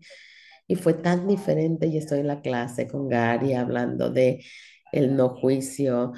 Y 0.67 0.75
fue 0.75 0.93
tan 0.93 1.27
diferente 1.27 1.87
y 1.87 1.97
estoy 1.97 2.19
en 2.21 2.27
la 2.27 2.41
clase 2.41 2.87
con 2.87 3.07
Gary 3.09 3.53
hablando 3.53 4.09
de 4.11 4.43
el 4.91 5.15
no 5.15 5.29
juicio, 5.29 6.13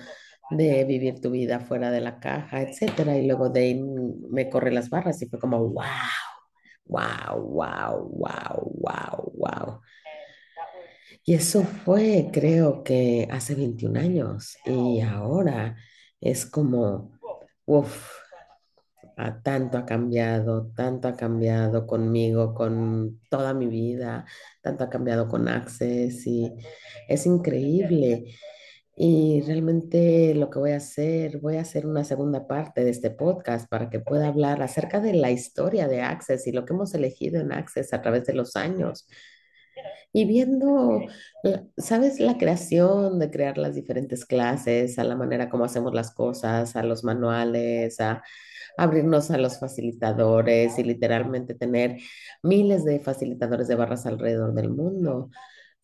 de 0.50 0.84
vivir 0.86 1.20
tu 1.22 1.32
vida 1.32 1.60
fuera 1.60 1.92
de 1.92 2.02
la 2.02 2.20
caja, 2.20 2.62
etcétera. 2.62 3.18
Y 3.18 3.26
luego 3.28 3.50
Dane 3.50 3.84
me 4.30 4.50
corre 4.50 4.72
las 4.72 4.90
barras 4.90 5.22
y 5.22 5.28
fue 5.28 5.40
como, 5.40 5.60
wow, 5.60 5.84
wow, 6.86 7.42
wow, 7.42 8.10
wow, 8.10 8.72
wow, 8.80 9.34
wow. 9.36 9.82
Y 11.26 11.36
eso 11.36 11.64
fue, 11.64 12.30
creo 12.34 12.84
que 12.84 13.28
hace 13.32 13.56
21 13.56 13.98
años. 13.98 14.58
Y 14.66 15.02
ahora 15.02 15.78
es 16.20 16.46
como, 16.46 17.18
uff, 17.66 18.24
tanto 19.44 19.78
ha 19.78 19.86
cambiado, 19.86 20.72
tanto 20.76 21.08
ha 21.08 21.16
cambiado 21.16 21.86
conmigo, 21.88 22.54
con 22.54 23.22
toda 23.30 23.54
mi 23.54 23.68
vida, 23.68 24.26
tanto 24.62 24.84
ha 24.84 24.90
cambiado 24.90 25.28
con 25.28 25.48
Access 25.48 26.26
y 26.28 26.54
es 27.08 27.26
increíble. 27.26 28.26
Y 28.96 29.42
realmente 29.42 30.36
lo 30.36 30.50
que 30.52 30.60
voy 30.60 30.72
a 30.72 30.78
hacer, 30.78 31.40
voy 31.40 31.58
a 31.58 31.62
hacer 31.62 31.88
una 31.88 32.04
segunda 32.04 32.48
parte 32.48 32.84
de 32.84 32.92
este 32.92 33.10
podcast 33.10 33.68
para 33.68 33.90
que 33.90 34.00
pueda 34.00 34.28
hablar 34.28 34.62
acerca 34.62 35.00
de 35.00 35.14
la 35.14 35.32
historia 35.32 35.88
de 35.88 36.02
Access 36.02 36.46
y 36.46 36.52
lo 36.52 36.64
que 36.66 36.74
hemos 36.74 36.94
elegido 36.94 37.42
en 37.42 37.52
Access 37.52 37.94
a 37.94 38.02
través 38.02 38.26
de 38.26 38.34
los 38.34 38.56
años. 38.56 39.08
Y 40.12 40.26
viendo, 40.26 41.02
¿sabes? 41.78 42.20
La 42.20 42.38
creación 42.38 43.18
de 43.18 43.32
crear 43.32 43.58
las 43.58 43.74
diferentes 43.74 44.26
clases, 44.26 45.00
a 45.00 45.04
la 45.04 45.16
manera 45.16 45.50
como 45.50 45.66
hacemos 45.66 45.94
las 45.96 46.14
cosas, 46.14 46.76
a 46.76 46.84
los 46.84 47.04
manuales, 47.04 48.00
a 48.00 48.22
abrirnos 48.78 49.32
a 49.32 49.40
los 49.40 49.60
facilitadores 49.60 50.78
y 50.78 50.84
literalmente 50.84 51.56
tener 51.56 51.98
miles 52.44 52.86
de 52.86 53.00
facilitadores 53.00 53.68
de 53.68 53.76
barras 53.76 54.06
alrededor 54.06 54.54
del 54.54 54.70
mundo 54.70 55.30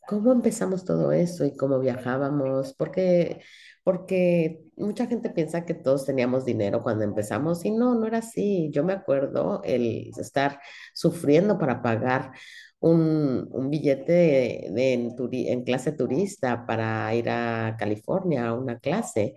¿Cómo 0.10 0.32
empezamos 0.32 0.86
todo 0.86 1.12
eso 1.12 1.46
y 1.46 1.56
cómo 1.56 1.80
viajábamos? 1.80 2.74
Porque, 2.74 3.42
porque 3.84 4.64
mucha 4.76 5.06
gente 5.06 5.30
piensa 5.30 5.66
que 5.66 5.76
todos 5.76 6.06
teníamos 6.08 6.46
dinero 6.46 6.82
cuando 6.82 7.04
empezamos 7.04 7.64
y 7.64 7.70
no, 7.70 7.94
no 7.94 8.08
era 8.08 8.18
así. 8.18 8.72
Yo 8.74 8.84
me 8.84 8.94
acuerdo 8.94 9.62
el 9.64 10.10
estar 10.18 10.60
sufriendo 10.96 11.60
para 11.60 11.84
pagar 11.84 12.32
un, 12.80 13.50
un 13.52 13.70
billete 13.70 14.68
en 14.68 15.64
clase 15.64 15.92
turista 15.92 16.66
para 16.66 17.14
ir 17.14 17.30
a 17.30 17.76
California 17.78 18.48
a 18.48 18.56
una 18.56 18.80
clase. 18.80 19.36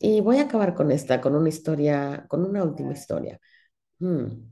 Y 0.00 0.20
voy 0.20 0.38
a 0.38 0.42
acabar 0.42 0.74
con 0.74 0.90
esta, 0.90 1.20
con 1.20 1.36
una 1.36 1.48
historia, 1.48 2.26
con 2.28 2.44
una 2.44 2.64
última 2.64 2.92
historia. 2.92 3.38
Hmm. 4.00 4.50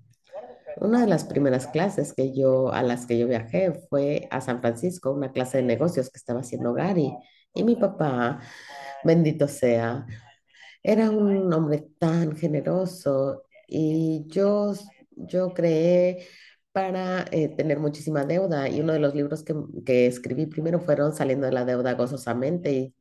Una 0.81 1.01
de 1.01 1.07
las 1.09 1.25
primeras 1.25 1.67
clases 1.67 2.12
que 2.14 2.33
yo, 2.35 2.73
a 2.73 2.83
las 2.83 3.07
que 3.07 3.19
yo 3.19 3.27
viajé 3.27 3.73
fue 3.88 4.29
a 4.31 4.41
San 4.41 4.61
Francisco, 4.61 5.12
una 5.12 5.33
clase 5.33 5.59
de 5.59 5.64
negocios 5.64 6.11
que 6.11 6.19
estaba 6.19 6.41
haciendo 6.41 6.73
Gary. 6.73 7.12
Y 7.55 7.64
mi 7.64 7.77
papá, 7.77 8.41
bendito 9.05 9.49
sea, 9.49 10.07
era 10.83 11.11
un 11.11 11.53
hombre 11.53 11.88
tan 11.99 12.37
generoso 12.37 13.45
y 13.69 14.27
yo, 14.29 14.73
yo 15.11 15.53
creé 15.55 16.27
para 16.73 17.25
eh, 17.33 17.49
tener 17.49 17.81
muchísima 17.81 18.25
deuda. 18.25 18.69
Y 18.69 18.81
uno 18.81 18.93
de 18.93 19.01
los 19.01 19.14
libros 19.14 19.43
que, 19.45 19.55
que 19.85 20.07
escribí 20.07 20.47
primero 20.47 20.81
fueron 20.81 21.12
Saliendo 21.14 21.47
de 21.47 21.53
la 21.53 21.64
deuda 21.64 21.95
gozosamente. 21.95 22.71
Y, 22.73 22.95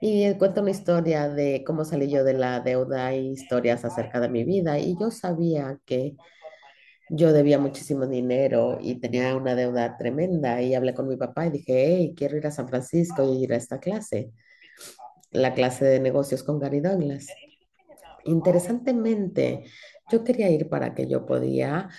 y, 0.00 0.26
y 0.26 0.34
cuenta 0.38 0.60
una 0.62 0.70
historia 0.70 1.28
de 1.28 1.64
cómo 1.66 1.84
salí 1.84 2.10
yo 2.10 2.24
de 2.24 2.34
la 2.34 2.60
deuda 2.60 3.14
y 3.14 3.30
historias 3.32 3.84
acerca 3.84 4.20
de 4.20 4.28
mi 4.28 4.44
vida. 4.44 4.78
Y 4.78 4.96
yo 4.98 5.10
sabía 5.10 5.78
que 5.84 6.16
yo 7.10 7.32
debía 7.32 7.58
muchísimo 7.58 8.06
dinero 8.06 8.78
y 8.80 8.96
tenía 8.96 9.36
una 9.36 9.54
deuda 9.54 9.96
tremenda 9.96 10.62
y 10.62 10.74
hablé 10.74 10.94
con 10.94 11.08
mi 11.08 11.16
papá 11.16 11.46
y 11.46 11.50
dije, 11.50 11.84
hey, 11.86 12.14
quiero 12.16 12.36
ir 12.36 12.46
a 12.46 12.50
San 12.50 12.68
Francisco 12.68 13.24
y 13.24 13.44
ir 13.44 13.52
a 13.52 13.56
esta 13.56 13.78
clase, 13.78 14.32
la 15.30 15.54
clase 15.54 15.84
de 15.84 16.00
negocios 16.00 16.42
con 16.42 16.58
Gary 16.58 16.80
Douglas. 16.80 17.26
Interesantemente, 18.24 19.64
yo 20.10 20.24
quería 20.24 20.50
ir 20.50 20.68
para 20.68 20.94
que 20.94 21.06
yo 21.06 21.26
podía, 21.26 21.90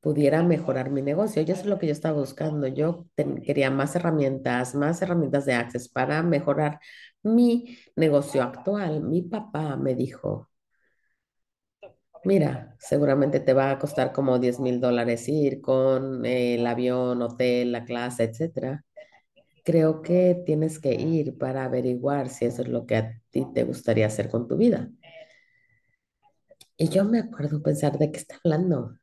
pudiera 0.00 0.42
mejorar 0.42 0.90
mi 0.90 1.02
negocio. 1.02 1.42
Y 1.42 1.50
eso 1.50 1.62
es 1.62 1.66
lo 1.66 1.78
que 1.78 1.86
yo 1.86 1.92
estaba 1.92 2.18
buscando. 2.18 2.66
Yo 2.66 3.06
quería 3.16 3.70
más 3.70 3.96
herramientas, 3.96 4.74
más 4.74 5.00
herramientas 5.02 5.46
de 5.46 5.54
Access 5.54 5.88
para 5.88 6.22
mejorar 6.22 6.80
mi 7.22 7.78
negocio 7.96 8.42
actual. 8.42 9.02
Mi 9.02 9.22
papá 9.22 9.76
me 9.76 9.94
dijo, 9.94 10.51
Mira, 12.24 12.76
seguramente 12.78 13.40
te 13.40 13.52
va 13.52 13.72
a 13.72 13.78
costar 13.80 14.12
como 14.12 14.38
diez 14.38 14.60
mil 14.60 14.80
dólares 14.80 15.28
ir 15.28 15.60
con 15.60 16.24
el 16.24 16.64
avión, 16.66 17.20
hotel, 17.20 17.72
la 17.72 17.84
clase, 17.84 18.24
etcétera. 18.24 18.84
Creo 19.64 20.02
que 20.02 20.40
tienes 20.46 20.78
que 20.78 20.94
ir 20.94 21.36
para 21.36 21.64
averiguar 21.64 22.28
si 22.28 22.44
eso 22.44 22.62
es 22.62 22.68
lo 22.68 22.86
que 22.86 22.96
a 22.96 23.20
ti 23.30 23.46
te 23.52 23.64
gustaría 23.64 24.06
hacer 24.06 24.28
con 24.28 24.46
tu 24.46 24.56
vida. 24.56 24.88
Y 26.76 26.88
yo 26.88 27.04
me 27.04 27.18
acuerdo 27.18 27.60
pensar 27.62 27.98
de 27.98 28.12
qué 28.12 28.18
está 28.18 28.38
hablando. 28.44 28.96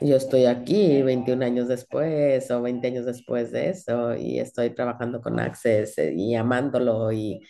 Yo 0.00 0.16
estoy 0.16 0.46
aquí 0.46 1.02
21 1.02 1.42
años 1.42 1.68
después 1.68 2.50
o 2.50 2.60
20 2.60 2.88
años 2.88 3.06
después 3.06 3.52
de 3.52 3.70
eso 3.70 4.14
y 4.16 4.40
estoy 4.40 4.70
trabajando 4.70 5.20
con 5.20 5.38
Access 5.38 5.96
y 5.98 6.34
amándolo 6.34 7.12
y, 7.12 7.40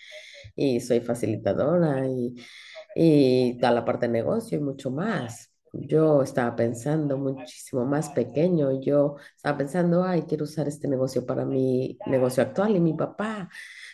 y 0.55 0.81
soy 0.81 1.01
facilitadora 1.01 2.07
y, 2.07 2.35
y 2.99 3.59
toda 3.59 3.73
la 3.73 3.85
parte 3.85 4.07
de 4.07 4.13
negocio 4.13 4.59
y 4.59 4.63
mucho 4.63 4.91
más. 4.91 5.51
Yo 5.73 6.23
estaba 6.23 6.57
pensando 6.57 7.19
muchísimo 7.19 7.85
más 7.85 8.09
pequeño. 8.09 8.81
Yo 8.81 9.17
estaba 9.37 9.59
pensando, 9.59 10.03
ay, 10.03 10.23
quiero 10.23 10.45
usar 10.45 10.67
este 10.67 10.89
negocio 10.89 11.27
para 11.27 11.45
mi 11.45 11.99
negocio 12.07 12.43
actual 12.43 12.75
y 12.75 12.81
mi 12.81 12.95
papá 12.95 13.51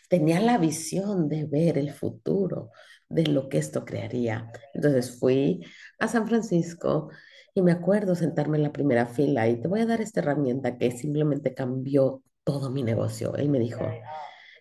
tenía 0.09 0.41
la 0.41 0.57
visión 0.57 1.29
de 1.29 1.47
ver 1.47 1.79
el 1.79 1.93
futuro, 1.93 2.71
de 3.09 3.27
lo 3.27 3.49
que 3.49 3.59
esto 3.59 3.85
crearía. 3.85 4.53
Entonces 4.73 5.19
fui 5.19 5.67
a 5.99 6.07
San 6.07 6.29
Francisco 6.29 7.11
y 7.55 7.63
me 7.63 7.73
acuerdo 7.73 8.15
sentarme 8.15 8.57
en 8.59 8.63
la 8.63 8.73
primera 8.73 9.07
fila 9.07 9.49
y 9.49 9.61
te 9.61 9.67
voy 9.67 9.81
a 9.81 9.87
dar 9.87 10.01
esta 10.01 10.21
herramienta 10.21 10.79
que 10.79 10.93
simplemente 10.93 11.55
cambió 11.55 12.23
todo 12.45 12.71
mi 12.71 12.85
negocio. 12.85 13.35
Él 13.35 13.49
me 13.49 13.59
dijo, 13.59 13.85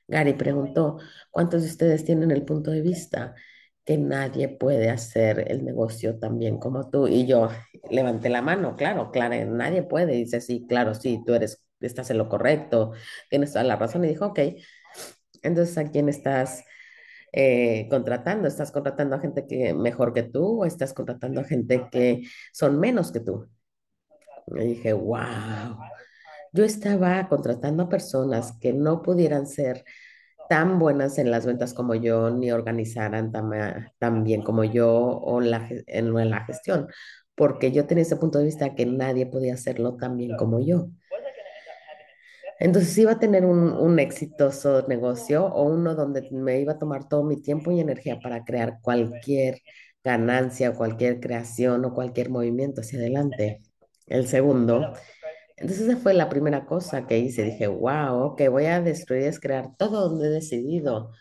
Gary 0.08 0.34
preguntó, 0.34 0.98
¿cuántos 1.30 1.62
de 1.62 1.68
ustedes 1.70 2.04
tienen 2.06 2.32
el 2.32 2.44
punto 2.44 2.72
de 2.72 2.82
vista 2.82 3.36
que 3.86 3.98
nadie 3.98 4.50
puede 4.50 4.90
hacer 4.90 5.46
el 5.52 5.66
negocio 5.66 6.20
tan 6.20 6.38
bien 6.40 6.58
como 6.60 6.90
tú? 6.90 7.08
Y 7.08 7.26
yo 7.26 7.50
levanté 7.90 8.30
la 8.30 8.42
mano, 8.42 8.76
claro, 8.76 9.12
claro, 9.12 9.36
nadie 9.46 9.84
puede. 9.84 10.16
Y 10.16 10.24
dice, 10.26 10.42
sí, 10.42 10.66
claro, 10.68 10.94
sí, 10.96 11.24
tú 11.26 11.34
eres, 11.34 11.64
estás 11.80 12.10
en 12.12 12.18
lo 12.18 12.30
correcto, 12.30 12.94
tienes 13.30 13.52
toda 13.54 13.64
la 13.64 13.76
razón. 13.76 14.06
Y 14.06 14.10
dijo, 14.10 14.28
ok, 14.28 14.40
entonces 15.44 15.78
¿a 15.78 15.90
quién 15.92 16.10
estás 16.10 16.64
eh, 17.34 17.88
contratando? 17.90 18.48
¿Estás 18.48 18.72
contratando 18.72 19.16
a 19.16 19.20
gente 19.20 19.48
que 19.48 19.74
mejor 19.74 20.14
que 20.14 20.24
tú 20.24 20.62
o 20.62 20.66
estás 20.66 20.94
contratando 20.94 21.42
a 21.42 21.46
gente 21.46 21.88
que 21.92 22.24
son 22.54 22.80
menos 22.80 23.12
que 23.12 23.22
tú? 23.22 23.50
Y 24.56 24.66
dije, 24.66 24.94
wow. 24.94 25.78
Yo 26.54 26.66
estaba 26.66 27.28
contratando 27.30 27.84
a 27.84 27.90
personas 27.90 28.54
que 28.60 28.74
no 28.74 29.02
pudieran 29.02 29.48
ser 29.48 29.86
tan 30.52 30.80
buenas 30.80 31.18
en 31.18 31.32
las 31.32 31.46
ventas 31.46 31.74
como 31.74 31.96
yo, 31.96 32.30
ni 32.30 32.52
organizaran 32.52 33.32
tan, 33.32 33.50
tan 34.00 34.26
bien 34.26 34.42
como 34.42 34.66
yo 34.66 34.92
o 34.92 35.40
la, 35.40 35.66
en, 35.70 36.18
en 36.20 36.30
la 36.30 36.44
gestión, 36.44 36.90
porque 37.36 37.72
yo 37.72 37.88
tenía 37.88 38.02
ese 38.02 38.18
punto 38.18 38.38
de 38.38 38.44
vista 38.44 38.76
que 38.76 38.86
nadie 38.86 39.28
podía 39.28 39.54
hacerlo 39.54 39.96
tan 39.96 40.18
bien 40.18 40.36
como 40.36 40.60
yo. 40.60 40.90
Entonces 42.60 42.98
iba 42.98 43.14
a 43.14 43.20
tener 43.20 43.46
un, 43.46 43.72
un 43.72 43.98
exitoso 44.00 44.86
negocio 44.90 45.46
o 45.46 45.64
uno 45.64 45.96
donde 45.96 46.28
me 46.32 46.60
iba 46.60 46.74
a 46.74 46.80
tomar 46.80 47.08
todo 47.08 47.24
mi 47.24 47.42
tiempo 47.42 47.72
y 47.72 47.80
energía 47.80 48.20
para 48.20 48.44
crear 48.44 48.80
cualquier 48.82 49.60
ganancia, 50.04 50.74
cualquier 50.74 51.22
creación 51.22 51.86
o 51.86 51.94
cualquier 51.94 52.30
movimiento 52.30 52.82
hacia 52.82 53.00
adelante. 53.00 53.62
El 54.06 54.28
segundo 54.28 54.94
entonces 55.62 55.88
esa 55.88 55.98
fue 55.98 56.14
la 56.14 56.30
primera 56.30 56.66
cosa 56.66 57.08
que 57.08 57.20
hice. 57.20 57.44
Dije, 57.44 57.68
wow, 57.68 58.36
que 58.36 58.50
voy 58.50 58.66
a 58.66 58.82
destruir, 58.82 59.24
es 59.24 59.40
crear 59.40 59.76
todo 59.78 60.10
donde 60.10 60.28
he 60.28 60.32
decidido 60.32 61.12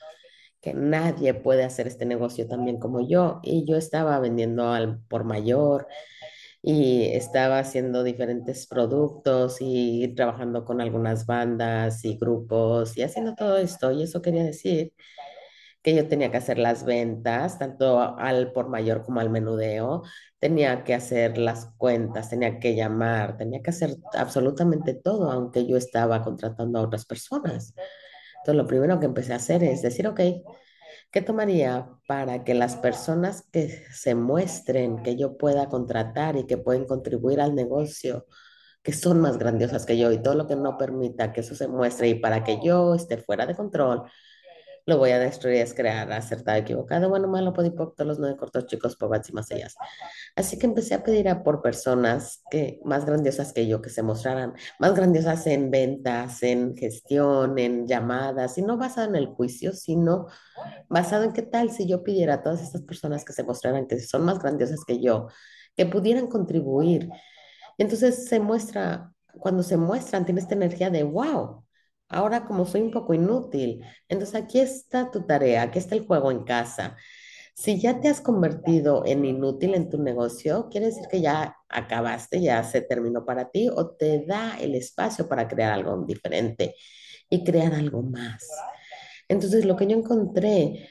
que 0.60 0.74
nadie 0.74 1.34
puede 1.34 1.64
hacer 1.64 1.86
este 1.86 2.06
negocio 2.06 2.48
tan 2.48 2.64
bien 2.64 2.78
como 2.80 3.06
yo. 3.06 3.40
Y 3.42 3.66
yo 3.66 3.76
estaba 3.76 4.18
vendiendo 4.20 4.70
al 4.72 5.00
por 5.08 5.24
mayor 5.24 5.88
y 6.62 7.04
estaba 7.14 7.58
haciendo 7.60 8.02
diferentes 8.04 8.66
productos 8.66 9.58
y 9.60 10.14
trabajando 10.14 10.64
con 10.64 10.80
algunas 10.80 11.26
bandas 11.26 12.04
y 12.04 12.16
grupos 12.18 12.96
y 12.98 13.02
haciendo 13.02 13.34
todo 13.34 13.58
esto. 13.58 13.92
Y 13.92 14.02
eso 14.04 14.22
quería 14.22 14.44
decir 14.44 14.92
que 15.82 15.94
yo 15.94 16.08
tenía 16.08 16.30
que 16.30 16.36
hacer 16.36 16.58
las 16.58 16.84
ventas, 16.84 17.58
tanto 17.58 18.00
al 18.00 18.52
por 18.52 18.68
mayor 18.68 19.02
como 19.02 19.20
al 19.20 19.30
menudeo, 19.30 20.02
tenía 20.38 20.84
que 20.84 20.94
hacer 20.94 21.38
las 21.38 21.66
cuentas, 21.78 22.30
tenía 22.30 22.58
que 22.58 22.74
llamar, 22.74 23.36
tenía 23.38 23.62
que 23.62 23.70
hacer 23.70 23.96
absolutamente 24.14 24.94
todo, 24.94 25.30
aunque 25.30 25.66
yo 25.66 25.76
estaba 25.76 26.22
contratando 26.22 26.78
a 26.78 26.82
otras 26.82 27.06
personas. 27.06 27.74
Entonces, 28.38 28.56
lo 28.56 28.66
primero 28.66 29.00
que 29.00 29.06
empecé 29.06 29.32
a 29.32 29.36
hacer 29.36 29.62
es 29.64 29.82
decir, 29.82 30.06
ok, 30.08 30.20
¿qué 31.10 31.22
tomaría 31.22 31.88
para 32.06 32.44
que 32.44 32.54
las 32.54 32.76
personas 32.76 33.44
que 33.52 33.68
se 33.92 34.14
muestren, 34.14 35.02
que 35.02 35.16
yo 35.16 35.36
pueda 35.36 35.68
contratar 35.68 36.36
y 36.36 36.46
que 36.46 36.58
pueden 36.58 36.86
contribuir 36.86 37.40
al 37.40 37.54
negocio, 37.54 38.26
que 38.82 38.92
son 38.92 39.20
más 39.20 39.38
grandiosas 39.38 39.86
que 39.86 39.98
yo 39.98 40.12
y 40.12 40.22
todo 40.22 40.34
lo 40.34 40.46
que 40.46 40.56
no 40.56 40.78
permita 40.78 41.32
que 41.32 41.40
eso 41.40 41.54
se 41.54 41.68
muestre 41.68 42.08
y 42.08 42.14
para 42.14 42.44
que 42.44 42.60
yo 42.64 42.94
esté 42.94 43.18
fuera 43.18 43.46
de 43.46 43.54
control? 43.56 44.04
Lo 44.86 44.98
voy 44.98 45.10
a 45.10 45.18
destruir, 45.18 45.56
es 45.56 45.74
crear, 45.74 46.10
acertado, 46.12 46.58
equivocado, 46.58 47.08
bueno, 47.08 47.28
malo, 47.28 47.52
podipoc, 47.52 47.98
los 48.00 48.18
nueve 48.18 48.36
cortos 48.36 48.66
chicos, 48.66 48.96
pobats 48.96 49.28
y 49.28 49.32
más 49.32 49.50
allá. 49.50 49.68
Así 50.36 50.58
que 50.58 50.66
empecé 50.66 50.94
a 50.94 51.02
pedir 51.02 51.28
a 51.28 51.42
por 51.42 51.62
personas 51.62 52.42
que, 52.50 52.80
más 52.84 53.04
grandiosas 53.04 53.52
que 53.52 53.66
yo, 53.66 53.82
que 53.82 53.90
se 53.90 54.02
mostraran 54.02 54.54
más 54.78 54.94
grandiosas 54.94 55.46
en 55.46 55.70
ventas, 55.70 56.42
en 56.42 56.76
gestión, 56.76 57.58
en 57.58 57.86
llamadas, 57.86 58.58
y 58.58 58.62
no 58.62 58.76
basado 58.76 59.08
en 59.08 59.16
el 59.16 59.26
juicio, 59.26 59.72
sino 59.72 60.26
basado 60.88 61.24
en 61.24 61.32
qué 61.32 61.42
tal 61.42 61.70
si 61.70 61.86
yo 61.86 62.02
pidiera 62.02 62.34
a 62.34 62.42
todas 62.42 62.62
estas 62.62 62.82
personas 62.82 63.24
que 63.24 63.32
se 63.32 63.42
mostraran 63.42 63.86
que 63.86 64.00
son 64.00 64.24
más 64.24 64.38
grandiosas 64.38 64.80
que 64.86 65.00
yo, 65.00 65.28
que 65.76 65.86
pudieran 65.86 66.26
contribuir. 66.26 67.08
Entonces 67.78 68.26
se 68.26 68.40
muestra, 68.40 69.12
cuando 69.38 69.62
se 69.62 69.76
muestran, 69.76 70.24
tiene 70.24 70.40
esta 70.40 70.54
energía 70.54 70.90
de 70.90 71.02
wow. 71.02 71.64
Ahora 72.10 72.44
como 72.44 72.66
soy 72.66 72.82
un 72.82 72.90
poco 72.90 73.14
inútil, 73.14 73.84
entonces 74.08 74.34
aquí 74.34 74.58
está 74.58 75.10
tu 75.10 75.24
tarea, 75.26 75.62
aquí 75.62 75.78
está 75.78 75.94
el 75.94 76.04
juego 76.04 76.32
en 76.32 76.42
casa. 76.44 76.96
Si 77.54 77.80
ya 77.80 78.00
te 78.00 78.08
has 78.08 78.20
convertido 78.20 79.04
en 79.06 79.24
inútil 79.24 79.74
en 79.74 79.88
tu 79.88 80.02
negocio, 80.02 80.68
quiere 80.70 80.86
decir 80.86 81.04
que 81.08 81.20
ya 81.20 81.56
acabaste, 81.68 82.40
ya 82.40 82.64
se 82.64 82.80
terminó 82.80 83.24
para 83.24 83.50
ti 83.50 83.68
o 83.68 83.90
te 83.90 84.24
da 84.26 84.58
el 84.60 84.74
espacio 84.74 85.28
para 85.28 85.46
crear 85.46 85.72
algo 85.72 86.04
diferente 86.04 86.74
y 87.28 87.44
crear 87.44 87.74
algo 87.74 88.02
más. 88.02 88.44
Entonces, 89.28 89.64
lo 89.64 89.76
que 89.76 89.86
yo 89.86 89.96
encontré 89.96 90.88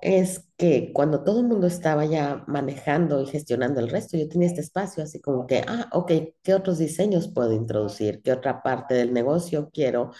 es 0.00 0.48
que 0.56 0.92
cuando 0.92 1.24
todo 1.24 1.40
el 1.40 1.46
mundo 1.46 1.66
estaba 1.66 2.04
ya 2.04 2.44
manejando 2.46 3.22
y 3.22 3.26
gestionando 3.26 3.80
el 3.80 3.88
resto, 3.88 4.16
yo 4.16 4.28
tenía 4.28 4.48
este 4.48 4.60
espacio 4.60 5.02
así 5.02 5.20
como 5.20 5.46
que, 5.46 5.64
ah, 5.66 5.88
ok, 5.92 6.12
¿qué 6.42 6.54
otros 6.54 6.78
diseños 6.78 7.28
puedo 7.28 7.52
introducir? 7.52 8.22
¿Qué 8.22 8.32
otra 8.32 8.62
parte 8.62 8.94
del 8.94 9.12
negocio 9.12 9.70
quiero 9.72 10.12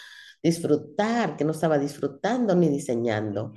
disfrutar 0.43 1.37
que 1.37 1.45
no 1.45 1.53
estaba 1.53 1.79
disfrutando 1.79 2.55
ni 2.55 2.69
diseñando? 2.69 3.55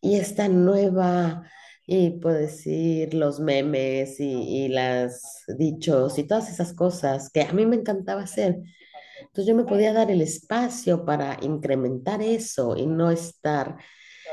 Y 0.00 0.16
esta 0.16 0.48
nueva, 0.48 1.42
y 1.86 2.10
puedo 2.20 2.36
decir, 2.36 3.14
los 3.14 3.40
memes 3.40 4.20
y, 4.20 4.64
y 4.64 4.68
las 4.68 5.44
dichos 5.58 6.18
y 6.18 6.24
todas 6.24 6.50
esas 6.50 6.72
cosas 6.74 7.30
que 7.30 7.42
a 7.42 7.52
mí 7.52 7.66
me 7.66 7.76
encantaba 7.76 8.22
hacer. 8.22 8.60
Entonces 9.20 9.46
yo 9.46 9.54
me 9.54 9.64
podía 9.64 9.92
dar 9.92 10.10
el 10.10 10.22
espacio 10.22 11.04
para 11.04 11.38
incrementar 11.42 12.22
eso 12.22 12.76
y 12.76 12.86
no 12.86 13.10
estar 13.10 13.76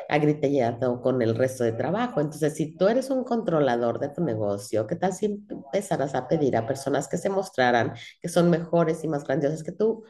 agritellado 0.09 1.01
con 1.01 1.21
el 1.21 1.35
resto 1.35 1.63
de 1.63 1.73
trabajo. 1.73 2.21
Entonces, 2.21 2.55
si 2.55 2.75
tú 2.77 2.87
eres 2.87 3.09
un 3.09 3.23
controlador 3.23 3.99
de 3.99 4.09
tu 4.09 4.23
negocio, 4.23 4.87
¿qué 4.87 4.95
tal 4.95 5.13
si 5.13 5.25
empezaras 5.49 6.15
a 6.15 6.27
pedir 6.27 6.57
a 6.57 6.67
personas 6.67 7.07
que 7.07 7.17
se 7.17 7.29
mostraran 7.29 7.93
que 8.21 8.29
son 8.29 8.49
mejores 8.49 9.03
y 9.03 9.07
más 9.07 9.23
grandiosas 9.23 9.63
que 9.63 9.71
tú? 9.71 10.03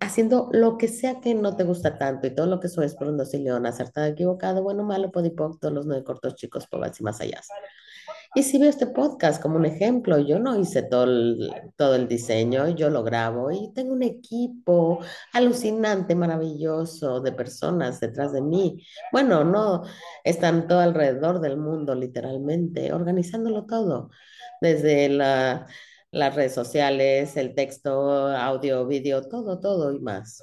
haciendo 0.00 0.48
lo 0.52 0.78
que 0.78 0.88
sea 0.88 1.20
que 1.20 1.34
no 1.34 1.56
te 1.56 1.64
gusta 1.64 1.98
tanto 1.98 2.26
y 2.26 2.34
todo 2.34 2.46
lo 2.46 2.60
que 2.60 2.68
eso 2.68 2.82
es 2.82 2.94
por 2.94 3.08
un 3.08 3.18
león, 3.18 3.66
acertado, 3.66 4.06
equivocado, 4.06 4.62
bueno, 4.62 4.84
malo, 4.84 5.10
podipoc, 5.10 5.58
todos 5.60 5.74
los 5.74 5.86
nueve 5.86 6.04
cortos 6.04 6.36
chicos, 6.36 6.66
pobres 6.66 7.00
y 7.00 7.02
más 7.02 7.20
allá. 7.20 7.40
Y 8.36 8.42
si 8.42 8.58
veo 8.58 8.68
este 8.68 8.86
podcast 8.86 9.40
como 9.40 9.56
un 9.56 9.64
ejemplo, 9.64 10.18
yo 10.18 10.38
no 10.38 10.58
hice 10.60 10.82
todo 10.82 11.04
el, 11.04 11.50
todo 11.74 11.94
el 11.94 12.06
diseño, 12.06 12.68
yo 12.68 12.90
lo 12.90 13.02
grabo 13.02 13.50
y 13.50 13.72
tengo 13.72 13.94
un 13.94 14.02
equipo 14.02 15.00
alucinante, 15.32 16.14
maravilloso 16.14 17.22
de 17.22 17.32
personas 17.32 17.98
detrás 17.98 18.34
de 18.34 18.42
mí. 18.42 18.86
Bueno, 19.10 19.42
no, 19.42 19.84
están 20.22 20.68
todo 20.68 20.80
alrededor 20.80 21.40
del 21.40 21.56
mundo, 21.56 21.94
literalmente, 21.94 22.92
organizándolo 22.92 23.64
todo, 23.64 24.10
desde 24.60 25.08
la, 25.08 25.66
las 26.10 26.34
redes 26.34 26.52
sociales, 26.52 27.38
el 27.38 27.54
texto, 27.54 28.28
audio, 28.28 28.86
vídeo, 28.86 29.22
todo, 29.26 29.60
todo 29.60 29.94
y 29.94 30.00
más. 30.00 30.42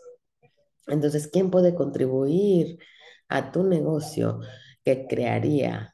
Entonces, 0.88 1.28
¿quién 1.28 1.52
puede 1.52 1.76
contribuir 1.76 2.80
a 3.30 3.52
tu 3.52 3.64
negocio 3.64 4.40
que 4.84 5.06
crearía 5.08 5.93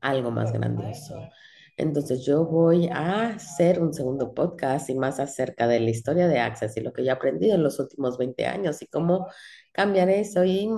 algo 0.00 0.30
más 0.30 0.52
grandioso? 0.52 1.16
Entonces 1.78 2.26
yo 2.26 2.44
voy 2.44 2.88
a 2.88 3.28
hacer 3.28 3.80
un 3.80 3.94
segundo 3.94 4.34
podcast 4.34 4.90
y 4.90 4.96
más 4.96 5.20
acerca 5.20 5.68
de 5.68 5.78
la 5.78 5.90
historia 5.90 6.26
de 6.26 6.40
Access 6.40 6.76
y 6.76 6.80
lo 6.80 6.92
que 6.92 7.04
yo 7.04 7.10
he 7.10 7.12
aprendido 7.12 7.54
en 7.54 7.62
los 7.62 7.78
últimos 7.78 8.18
20 8.18 8.46
años 8.46 8.82
y 8.82 8.88
cómo 8.88 9.28
cambiar 9.70 10.10
eso 10.10 10.44
y, 10.44 10.68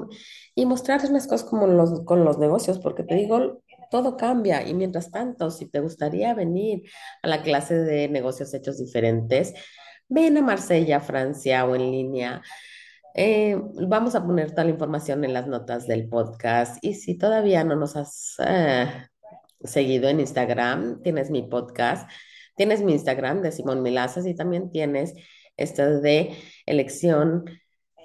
y 0.54 0.66
mostrarles 0.66 1.10
más 1.10 1.26
cosas 1.26 1.48
como 1.48 1.66
los, 1.66 2.04
con 2.04 2.22
los 2.22 2.38
negocios, 2.38 2.78
porque 2.78 3.02
te 3.02 3.14
digo, 3.14 3.62
todo 3.90 4.18
cambia 4.18 4.66
y 4.66 4.74
mientras 4.74 5.10
tanto, 5.10 5.50
si 5.50 5.70
te 5.70 5.80
gustaría 5.80 6.34
venir 6.34 6.82
a 7.22 7.28
la 7.28 7.42
clase 7.42 7.76
de 7.76 8.08
negocios 8.08 8.52
hechos 8.52 8.78
diferentes, 8.78 9.54
ven 10.08 10.36
a 10.36 10.42
Marsella, 10.42 11.00
Francia 11.00 11.64
o 11.64 11.74
en 11.76 11.90
línea. 11.90 12.42
Eh, 13.14 13.56
vamos 13.88 14.14
a 14.14 14.24
poner 14.24 14.50
toda 14.50 14.64
la 14.64 14.70
información 14.70 15.24
en 15.24 15.32
las 15.32 15.46
notas 15.46 15.86
del 15.86 16.08
podcast 16.08 16.76
y 16.82 16.94
si 16.94 17.16
todavía 17.16 17.64
no 17.64 17.74
nos 17.74 17.96
has 17.96 18.36
eh, 18.46 18.86
seguido 19.62 20.08
en 20.08 20.20
Instagram, 20.20 21.02
tienes 21.02 21.30
mi 21.30 21.42
podcast, 21.42 22.10
tienes 22.56 22.82
mi 22.82 22.92
Instagram 22.92 23.42
de 23.42 23.52
Simón 23.52 23.82
Milazas 23.82 24.26
y 24.26 24.34
también 24.34 24.70
tienes 24.70 25.14
esto 25.56 26.00
de 26.00 26.36
elección 26.66 27.44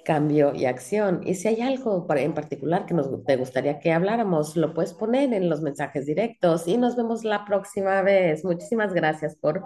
cambio 0.06 0.54
y 0.54 0.64
acción. 0.66 1.20
Y 1.24 1.34
si 1.34 1.48
hay 1.48 1.60
algo 1.60 2.06
en 2.10 2.32
particular 2.32 2.86
que 2.86 2.94
nos 2.94 3.08
te 3.24 3.36
gustaría 3.36 3.80
que 3.80 3.92
habláramos, 3.92 4.56
lo 4.56 4.72
puedes 4.72 4.94
poner 4.94 5.34
en 5.34 5.50
los 5.50 5.60
mensajes 5.60 6.06
directos 6.06 6.68
y 6.68 6.78
nos 6.78 6.96
vemos 6.96 7.24
la 7.24 7.44
próxima 7.44 8.00
vez. 8.02 8.44
Muchísimas 8.44 8.94
gracias 8.94 9.36
por 9.36 9.64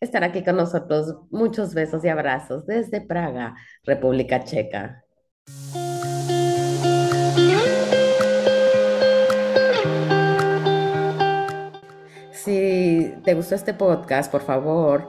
estar 0.00 0.24
aquí 0.24 0.42
con 0.42 0.56
nosotros. 0.56 1.14
Muchos 1.30 1.74
besos 1.74 2.04
y 2.04 2.08
abrazos 2.08 2.66
desde 2.66 3.02
Praga, 3.02 3.54
República 3.84 4.42
Checa. 4.42 5.04
Si 12.44 13.14
te 13.24 13.34
gustó 13.34 13.54
este 13.54 13.74
podcast, 13.74 14.30
por 14.30 14.42
favor, 14.42 15.08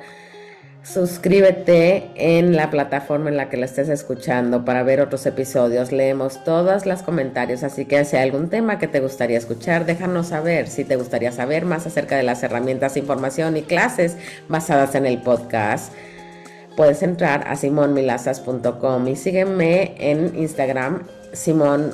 Suscríbete 0.84 2.12
en 2.16 2.58
la 2.58 2.70
plataforma 2.70 3.30
en 3.30 3.38
la 3.38 3.50
que 3.50 3.56
lo 3.56 3.64
estés 3.64 3.88
escuchando 3.88 4.66
para 4.66 4.84
ver 4.84 5.00
otros 5.00 5.26
episodios. 5.26 5.94
Leemos 5.94 6.44
todos 6.44 6.86
los 6.86 7.04
comentarios, 7.04 7.64
así 7.64 7.86
que 7.86 8.04
si 8.04 8.18
hay 8.18 8.24
algún 8.24 8.50
tema 8.50 8.80
que 8.80 8.90
te 8.90 9.00
gustaría 9.00 9.38
escuchar, 9.38 9.86
déjanos 9.86 10.28
saber. 10.28 10.68
Si 10.68 10.84
te 10.84 10.98
gustaría 10.98 11.32
saber 11.32 11.64
más 11.64 11.88
acerca 11.88 12.18
de 12.18 12.24
las 12.24 12.44
herramientas, 12.44 12.98
información 12.98 13.56
y 13.56 13.62
clases 13.62 14.18
basadas 14.50 14.94
en 14.96 15.06
el 15.06 15.22
podcast, 15.22 15.94
puedes 16.76 17.02
entrar 17.02 17.48
a 17.48 17.56
simonmilaces.com 17.56 19.08
y 19.08 19.16
sígueme 19.16 19.96
en 20.00 20.36
Instagram, 20.36 21.04
Simón 21.32 21.94